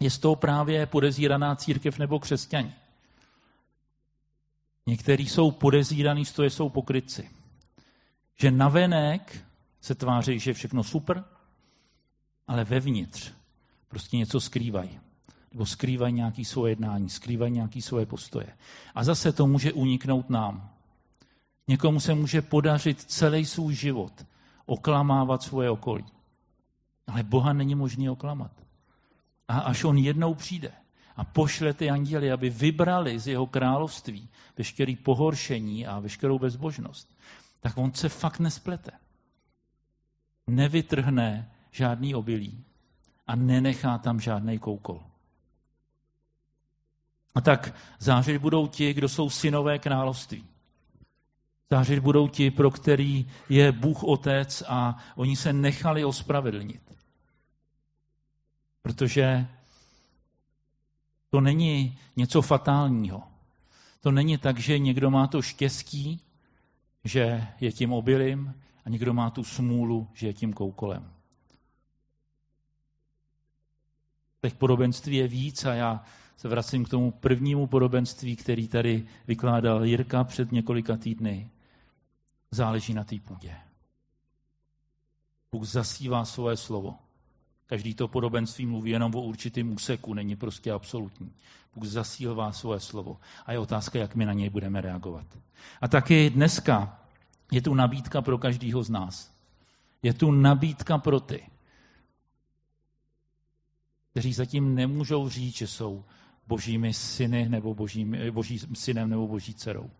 je 0.00 0.10
z 0.10 0.18
toho 0.18 0.36
právě 0.36 0.86
podezíraná 0.86 1.56
církev 1.56 1.98
nebo 1.98 2.18
křesťani. 2.18 2.72
Někteří 4.86 5.28
jsou 5.28 5.50
podezíraní 5.50 6.24
z 6.24 6.32
toho, 6.32 6.46
jsou 6.46 6.68
pokryci. 6.68 7.30
Že 8.36 8.50
navenek 8.50 9.44
se 9.80 9.94
tváří, 9.94 10.38
že 10.38 10.50
je 10.50 10.54
všechno 10.54 10.84
super, 10.84 11.24
ale 12.48 12.64
vevnitř 12.64 13.32
prostě 13.88 14.16
něco 14.16 14.40
skrývají. 14.40 15.00
Nebo 15.52 15.66
skrývají 15.66 16.14
nějaké 16.14 16.44
svoje 16.44 16.72
jednání, 16.72 17.10
skrývají 17.10 17.52
nějaké 17.52 17.82
svoje 17.82 18.06
postoje. 18.06 18.46
A 18.94 19.04
zase 19.04 19.32
to 19.32 19.46
může 19.46 19.72
uniknout 19.72 20.30
nám. 20.30 20.70
Někomu 21.68 22.00
se 22.00 22.14
může 22.14 22.42
podařit 22.42 23.00
celý 23.00 23.44
svůj 23.46 23.74
život 23.74 24.26
oklamávat 24.66 25.42
svoje 25.42 25.70
okolí. 25.70 26.04
Ale 27.06 27.22
Boha 27.22 27.52
není 27.52 27.74
možný 27.74 28.10
oklamat. 28.10 28.52
A 29.48 29.58
až 29.58 29.84
on 29.84 29.98
jednou 29.98 30.34
přijde 30.34 30.72
a 31.16 31.24
pošle 31.24 31.74
ty 31.74 31.90
anděly, 31.90 32.32
aby 32.32 32.50
vybrali 32.50 33.18
z 33.18 33.26
jeho 33.26 33.46
království 33.46 34.28
veškerý 34.56 34.96
pohoršení 34.96 35.86
a 35.86 36.00
veškerou 36.00 36.38
bezbožnost, 36.38 37.16
tak 37.60 37.78
on 37.78 37.92
se 37.92 38.08
fakt 38.08 38.38
nesplete. 38.38 38.90
Nevytrhne 40.46 41.50
žádný 41.70 42.14
obilí 42.14 42.64
a 43.26 43.36
nenechá 43.36 43.98
tam 43.98 44.20
žádný 44.20 44.58
koukol. 44.58 45.02
A 47.34 47.40
tak 47.40 47.74
zářit 47.98 48.38
budou 48.38 48.66
ti, 48.66 48.94
kdo 48.94 49.08
jsou 49.08 49.30
synové 49.30 49.78
království. 49.78 50.44
Zářit 51.70 51.98
budou 51.98 52.28
ti, 52.28 52.50
pro 52.50 52.70
který 52.70 53.30
je 53.48 53.72
Bůh 53.72 54.04
Otec 54.04 54.62
a 54.68 54.96
oni 55.16 55.36
se 55.36 55.52
nechali 55.52 56.04
ospravedlnit. 56.04 56.93
Protože 58.84 59.46
to 61.30 61.40
není 61.40 61.98
něco 62.16 62.42
fatálního. 62.42 63.22
To 64.00 64.10
není 64.10 64.38
tak, 64.38 64.58
že 64.58 64.78
někdo 64.78 65.10
má 65.10 65.26
to 65.26 65.42
štěstí, 65.42 66.20
že 67.04 67.46
je 67.60 67.72
tím 67.72 67.92
obilím, 67.92 68.54
a 68.84 68.88
někdo 68.88 69.14
má 69.14 69.30
tu 69.30 69.44
smůlu, 69.44 70.08
že 70.14 70.26
je 70.26 70.32
tím 70.32 70.52
koukolem. 70.52 71.12
Těch 74.42 74.54
podobenství 74.54 75.16
je 75.16 75.28
víc 75.28 75.64
a 75.64 75.74
já 75.74 76.04
se 76.36 76.48
vracím 76.48 76.84
k 76.84 76.88
tomu 76.88 77.10
prvnímu 77.10 77.66
podobenství, 77.66 78.36
který 78.36 78.68
tady 78.68 79.06
vykládal 79.26 79.84
Jirka 79.84 80.24
před 80.24 80.52
několika 80.52 80.96
týdny. 80.96 81.50
Záleží 82.50 82.94
na 82.94 83.04
té 83.04 83.18
půdě. 83.18 83.56
Bůh 85.52 85.64
zasívá 85.64 86.24
svoje 86.24 86.56
slovo. 86.56 87.03
Každý 87.66 87.94
to 87.94 88.08
podobenství 88.08 88.66
mluví 88.66 88.90
jenom 88.90 89.14
o 89.14 89.22
určitém 89.22 89.72
úseku, 89.72 90.14
není 90.14 90.36
prostě 90.36 90.72
absolutní. 90.72 91.32
Bůh 91.74 91.84
zasílvá 91.84 92.52
svoje 92.52 92.80
slovo. 92.80 93.20
A 93.46 93.52
je 93.52 93.58
otázka, 93.58 93.98
jak 93.98 94.14
my 94.14 94.24
na 94.24 94.32
něj 94.32 94.50
budeme 94.50 94.80
reagovat. 94.80 95.26
A 95.80 95.88
taky 95.88 96.30
dneska 96.30 97.00
je 97.52 97.62
tu 97.62 97.74
nabídka 97.74 98.22
pro 98.22 98.38
každého 98.38 98.82
z 98.82 98.90
nás. 98.90 99.34
Je 100.02 100.14
tu 100.14 100.30
nabídka 100.30 100.98
pro 100.98 101.20
ty, 101.20 101.42
kteří 104.10 104.32
zatím 104.32 104.74
nemůžou 104.74 105.28
říct, 105.28 105.56
že 105.56 105.66
jsou 105.66 106.04
božími 106.46 106.94
syny 106.94 107.48
nebo 107.48 107.74
božím, 107.74 108.16
boží 108.30 108.60
synem 108.74 109.10
nebo 109.10 109.28
boží 109.28 109.54
dcerou. 109.54 109.90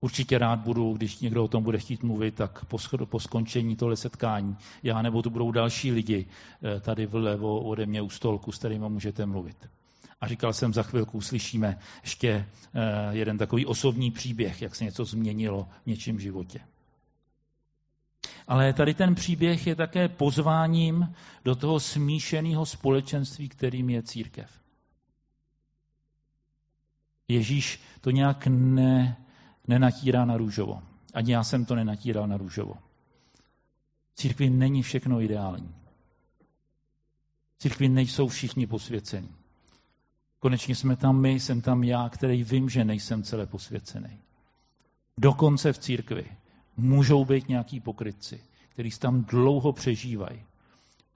Určitě 0.00 0.38
rád 0.38 0.58
budu, 0.58 0.92
když 0.92 1.18
někdo 1.18 1.44
o 1.44 1.48
tom 1.48 1.62
bude 1.62 1.78
chtít 1.78 2.02
mluvit, 2.02 2.34
tak 2.34 2.64
po, 2.64 2.78
po 3.04 3.20
skončení 3.20 3.76
tohle 3.76 3.96
setkání 3.96 4.56
já 4.82 5.02
nebo 5.02 5.22
tu 5.22 5.30
budou 5.30 5.52
další 5.52 5.92
lidi 5.92 6.26
eh, 6.76 6.80
tady 6.80 7.06
vlevo 7.06 7.60
ode 7.60 7.86
mě 7.86 8.02
u 8.02 8.10
stolku, 8.10 8.52
s 8.52 8.58
kterými 8.58 8.88
můžete 8.88 9.26
mluvit. 9.26 9.68
A 10.20 10.28
říkal 10.28 10.52
jsem, 10.52 10.74
za 10.74 10.82
chvilku 10.82 11.18
uslyšíme 11.18 11.78
ještě 12.02 12.28
eh, 12.28 12.46
jeden 13.10 13.38
takový 13.38 13.66
osobní 13.66 14.10
příběh, 14.10 14.62
jak 14.62 14.74
se 14.74 14.84
něco 14.84 15.04
změnilo 15.04 15.68
v 15.82 15.86
něčím 15.86 16.20
životě. 16.20 16.60
Ale 18.48 18.72
tady 18.72 18.94
ten 18.94 19.14
příběh 19.14 19.66
je 19.66 19.74
také 19.74 20.08
pozváním 20.08 21.14
do 21.44 21.54
toho 21.54 21.80
smíšeného 21.80 22.66
společenství, 22.66 23.48
kterým 23.48 23.90
je 23.90 24.02
církev. 24.02 24.50
Ježíš 27.28 27.80
to 28.00 28.10
nějak 28.10 28.46
ne, 28.46 29.16
nenatírá 29.68 30.24
na 30.24 30.36
růžovo. 30.36 30.82
Ani 31.14 31.32
já 31.32 31.44
jsem 31.44 31.64
to 31.64 31.74
nenatíral 31.74 32.26
na 32.26 32.36
růžovo. 32.36 32.74
V 34.12 34.14
církvi 34.14 34.50
není 34.50 34.82
všechno 34.82 35.20
ideální. 35.20 35.74
V 37.56 37.58
církvi 37.58 37.88
nejsou 37.88 38.28
všichni 38.28 38.66
posvěcení. 38.66 39.28
Konečně 40.38 40.74
jsme 40.74 40.96
tam 40.96 41.20
my, 41.20 41.40
jsem 41.40 41.60
tam 41.60 41.84
já, 41.84 42.08
který 42.08 42.44
vím, 42.44 42.68
že 42.68 42.84
nejsem 42.84 43.22
celé 43.22 43.46
posvěcený. 43.46 44.18
Dokonce 45.18 45.72
v 45.72 45.78
církvi 45.78 46.26
můžou 46.76 47.24
být 47.24 47.48
nějaký 47.48 47.80
pokrytci, 47.80 48.40
kteří 48.68 48.90
tam 48.90 49.24
dlouho 49.24 49.72
přežívají. 49.72 50.42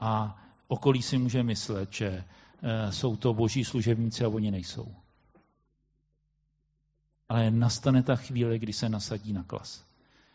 A 0.00 0.42
okolí 0.68 1.02
si 1.02 1.18
může 1.18 1.42
myslet, 1.42 1.92
že 1.92 2.24
e, 2.62 2.92
jsou 2.92 3.16
to 3.16 3.34
boží 3.34 3.64
služebníci 3.64 4.24
a 4.24 4.28
oni 4.28 4.50
nejsou. 4.50 4.94
Ale 7.32 7.50
nastane 7.50 8.02
ta 8.02 8.16
chvíle, 8.16 8.58
kdy 8.58 8.72
se 8.72 8.88
nasadí 8.88 9.32
na 9.32 9.42
klas. 9.42 9.84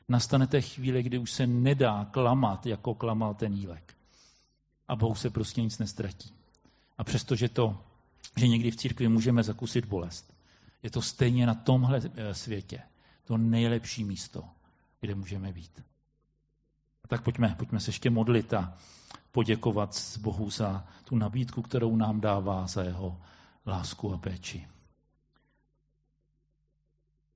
Nastane 0.10 0.48
ta 0.48 0.62
chvíle, 0.62 1.04
kdy 1.04 1.18
už 1.18 1.32
se 1.32 1.48
nedá 1.48 2.06
klamat, 2.06 2.66
jako 2.66 2.96
klamal 2.96 3.34
ten 3.34 3.54
jílek. 3.54 3.94
A 4.88 4.96
Bohu 4.96 5.16
se 5.16 5.30
prostě 5.30 5.62
nic 5.62 5.80
nestratí. 5.80 6.34
A 6.98 7.04
přestože 7.04 7.50
to 7.50 7.78
že 8.38 8.48
někdy 8.48 8.72
v 8.72 8.76
církvi 8.76 9.08
můžeme 9.08 9.44
zakusit 9.44 9.86
bolest. 9.86 10.34
Je 10.84 10.90
to 10.92 11.02
stejně 11.02 11.46
na 11.46 11.54
tomhle 11.54 12.02
eh, 12.16 12.34
světě. 12.34 12.82
to 13.24 13.38
nejlepší 13.38 14.04
místo, 14.04 14.44
kde 15.02 15.16
můžeme 15.16 15.52
být. 15.54 15.84
Tak 17.08 17.22
pojďme, 17.22 17.56
pojďme 17.58 17.80
se 17.80 17.90
ještě 17.90 18.10
modlit 18.10 18.54
a 18.54 18.78
poděkovat 19.32 20.18
Bohu 20.22 20.50
za 20.50 20.88
tu 21.04 21.16
nabídku, 21.16 21.62
kterou 21.62 21.96
nám 21.96 22.22
dává, 22.22 22.68
za 22.68 22.84
jeho 22.84 23.22
lásku 23.66 24.14
a 24.14 24.18
péči. 24.18 24.68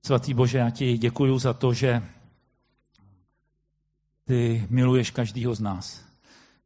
Svatý 0.06 0.34
Bože, 0.34 0.58
já 0.58 0.70
ti 0.70 0.98
děkuji 0.98 1.38
za 1.38 1.52
to, 1.52 1.72
že 1.72 2.02
ty 4.24 4.66
miluješ 4.70 5.10
každýho 5.10 5.54
z 5.54 5.60
nás. 5.60 6.04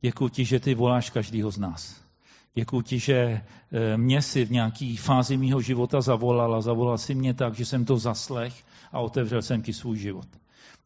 Děkuji 0.00 0.28
ti, 0.28 0.44
že 0.44 0.60
ty 0.60 0.74
voláš 0.74 1.10
každýho 1.10 1.50
z 1.50 1.58
nás. 1.58 2.00
Děkuji 2.54 2.82
ti, 2.82 2.98
že 2.98 3.14
eh, 3.14 3.96
mě 3.96 4.22
si 4.22 4.44
v 4.44 4.50
nějaké 4.50 4.94
fázi 4.98 5.36
mého 5.36 5.60
života 5.60 6.00
zavolal 6.00 6.54
a 6.54 6.60
zavolal 6.60 6.98
si 6.98 7.14
mě 7.14 7.34
tak, 7.34 7.54
že 7.54 7.64
jsem 7.64 7.84
to 7.84 7.98
zaslech 7.98 8.64
a 8.92 9.00
otevřel 9.00 9.42
jsem 9.42 9.62
ti 9.62 9.72
svůj 9.72 9.98
život. 9.98 10.28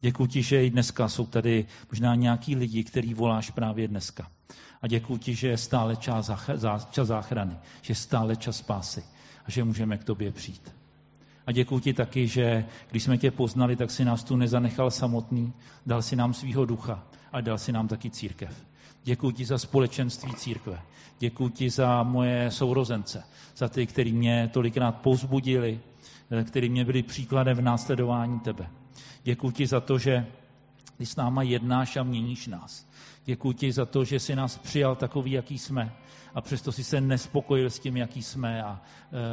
Děkuji 0.01 0.25
ti, 0.27 0.43
že 0.43 0.65
i 0.65 0.69
dneska 0.69 1.09
jsou 1.09 1.25
tady 1.25 1.65
možná 1.91 2.15
nějaký 2.15 2.55
lidi, 2.55 2.83
který 2.83 3.13
voláš 3.13 3.49
právě 3.49 3.87
dneska. 3.87 4.31
A 4.81 4.87
děkuji 4.87 5.17
ti, 5.17 5.35
že 5.35 5.47
je 5.47 5.57
stále 5.57 5.95
čas, 5.95 6.31
čas 6.91 7.07
záchrany, 7.07 7.53
že 7.81 7.91
je 7.91 7.95
stále 7.95 8.35
čas 8.35 8.57
spásy 8.57 9.03
a 9.45 9.51
že 9.51 9.63
můžeme 9.63 9.97
k 9.97 10.03
tobě 10.03 10.31
přijít. 10.31 10.80
A 11.47 11.51
děkuji 11.51 11.79
ti 11.79 11.93
taky, 11.93 12.27
že 12.27 12.65
když 12.91 13.03
jsme 13.03 13.17
tě 13.17 13.31
poznali, 13.31 13.75
tak 13.75 13.91
si 13.91 14.05
nás 14.05 14.23
tu 14.23 14.35
nezanechal 14.35 14.91
samotný, 14.91 15.53
dal 15.85 16.01
si 16.01 16.15
nám 16.15 16.33
svýho 16.33 16.65
ducha 16.65 17.03
a 17.31 17.41
dal 17.41 17.57
si 17.57 17.71
nám 17.71 17.87
taky 17.87 18.09
církev. 18.09 18.65
Děkuji 19.03 19.31
ti 19.31 19.45
za 19.45 19.57
společenství 19.57 20.33
církve. 20.33 20.81
Děkuji 21.19 21.49
ti 21.49 21.69
za 21.69 22.03
moje 22.03 22.51
sourozence, 22.51 23.23
za 23.57 23.69
ty, 23.69 23.87
kteří 23.87 24.11
mě 24.11 24.49
tolikrát 24.53 24.91
pozbudili, 24.91 25.79
kteří 26.43 26.69
mě 26.69 26.85
byli 26.85 27.03
příkladem 27.03 27.57
v 27.57 27.61
následování 27.61 28.39
tebe. 28.39 28.67
Děkuji 29.23 29.51
ti 29.51 29.67
za 29.67 29.79
to, 29.79 29.97
že 29.97 30.25
ty 30.97 31.05
s 31.05 31.15
náma 31.15 31.41
jednáš 31.41 31.97
a 31.97 32.03
měníš 32.03 32.47
nás. 32.47 32.87
Děkuji 33.25 33.53
ti 33.53 33.71
za 33.71 33.85
to, 33.85 34.05
že 34.05 34.19
jsi 34.19 34.35
nás 34.35 34.57
přijal 34.57 34.95
takový, 34.95 35.31
jaký 35.31 35.57
jsme 35.57 35.93
a 36.35 36.41
přesto 36.41 36.71
si 36.71 36.83
se 36.83 37.01
nespokojil 37.01 37.69
s 37.69 37.79
tím, 37.79 37.97
jaký 37.97 38.23
jsme 38.23 38.63
a 38.63 38.81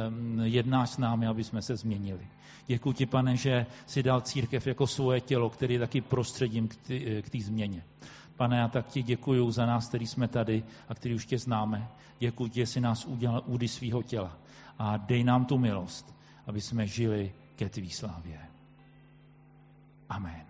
um, 0.09 0.39
jednáš 0.43 0.89
s 0.89 0.97
námi, 0.97 1.27
aby 1.27 1.43
jsme 1.43 1.61
se 1.61 1.75
změnili. 1.75 2.27
Děkuji 2.67 2.93
ti, 2.93 3.05
pane, 3.05 3.37
že 3.37 3.65
si 3.85 4.03
dal 4.03 4.21
církev 4.21 4.67
jako 4.67 4.87
svoje 4.87 5.21
tělo, 5.21 5.49
který 5.49 5.73
je 5.73 5.79
taky 5.79 6.01
prostředím 6.01 6.67
k 7.21 7.29
té 7.29 7.39
změně. 7.39 7.83
Pane, 8.35 8.57
já 8.57 8.67
tak 8.67 8.87
ti 8.87 9.03
děkuji 9.03 9.51
za 9.51 9.65
nás, 9.65 9.87
který 9.87 10.07
jsme 10.07 10.27
tady 10.27 10.63
a 10.89 10.95
který 10.95 11.15
už 11.15 11.25
tě 11.25 11.37
známe. 11.37 11.87
Děkuji 12.19 12.47
ti, 12.49 12.59
že 12.59 12.65
jsi 12.65 12.81
nás 12.81 13.05
udělal 13.05 13.43
údy 13.45 13.67
svého 13.67 14.03
těla. 14.03 14.37
A 14.79 14.97
dej 14.97 15.23
nám 15.23 15.45
tu 15.45 15.57
milost, 15.57 16.15
aby 16.47 16.61
jsme 16.61 16.87
žili 16.87 17.33
ke 17.55 17.69
tvý 17.69 17.89
slávě. 17.89 18.39
Amen. 20.09 20.48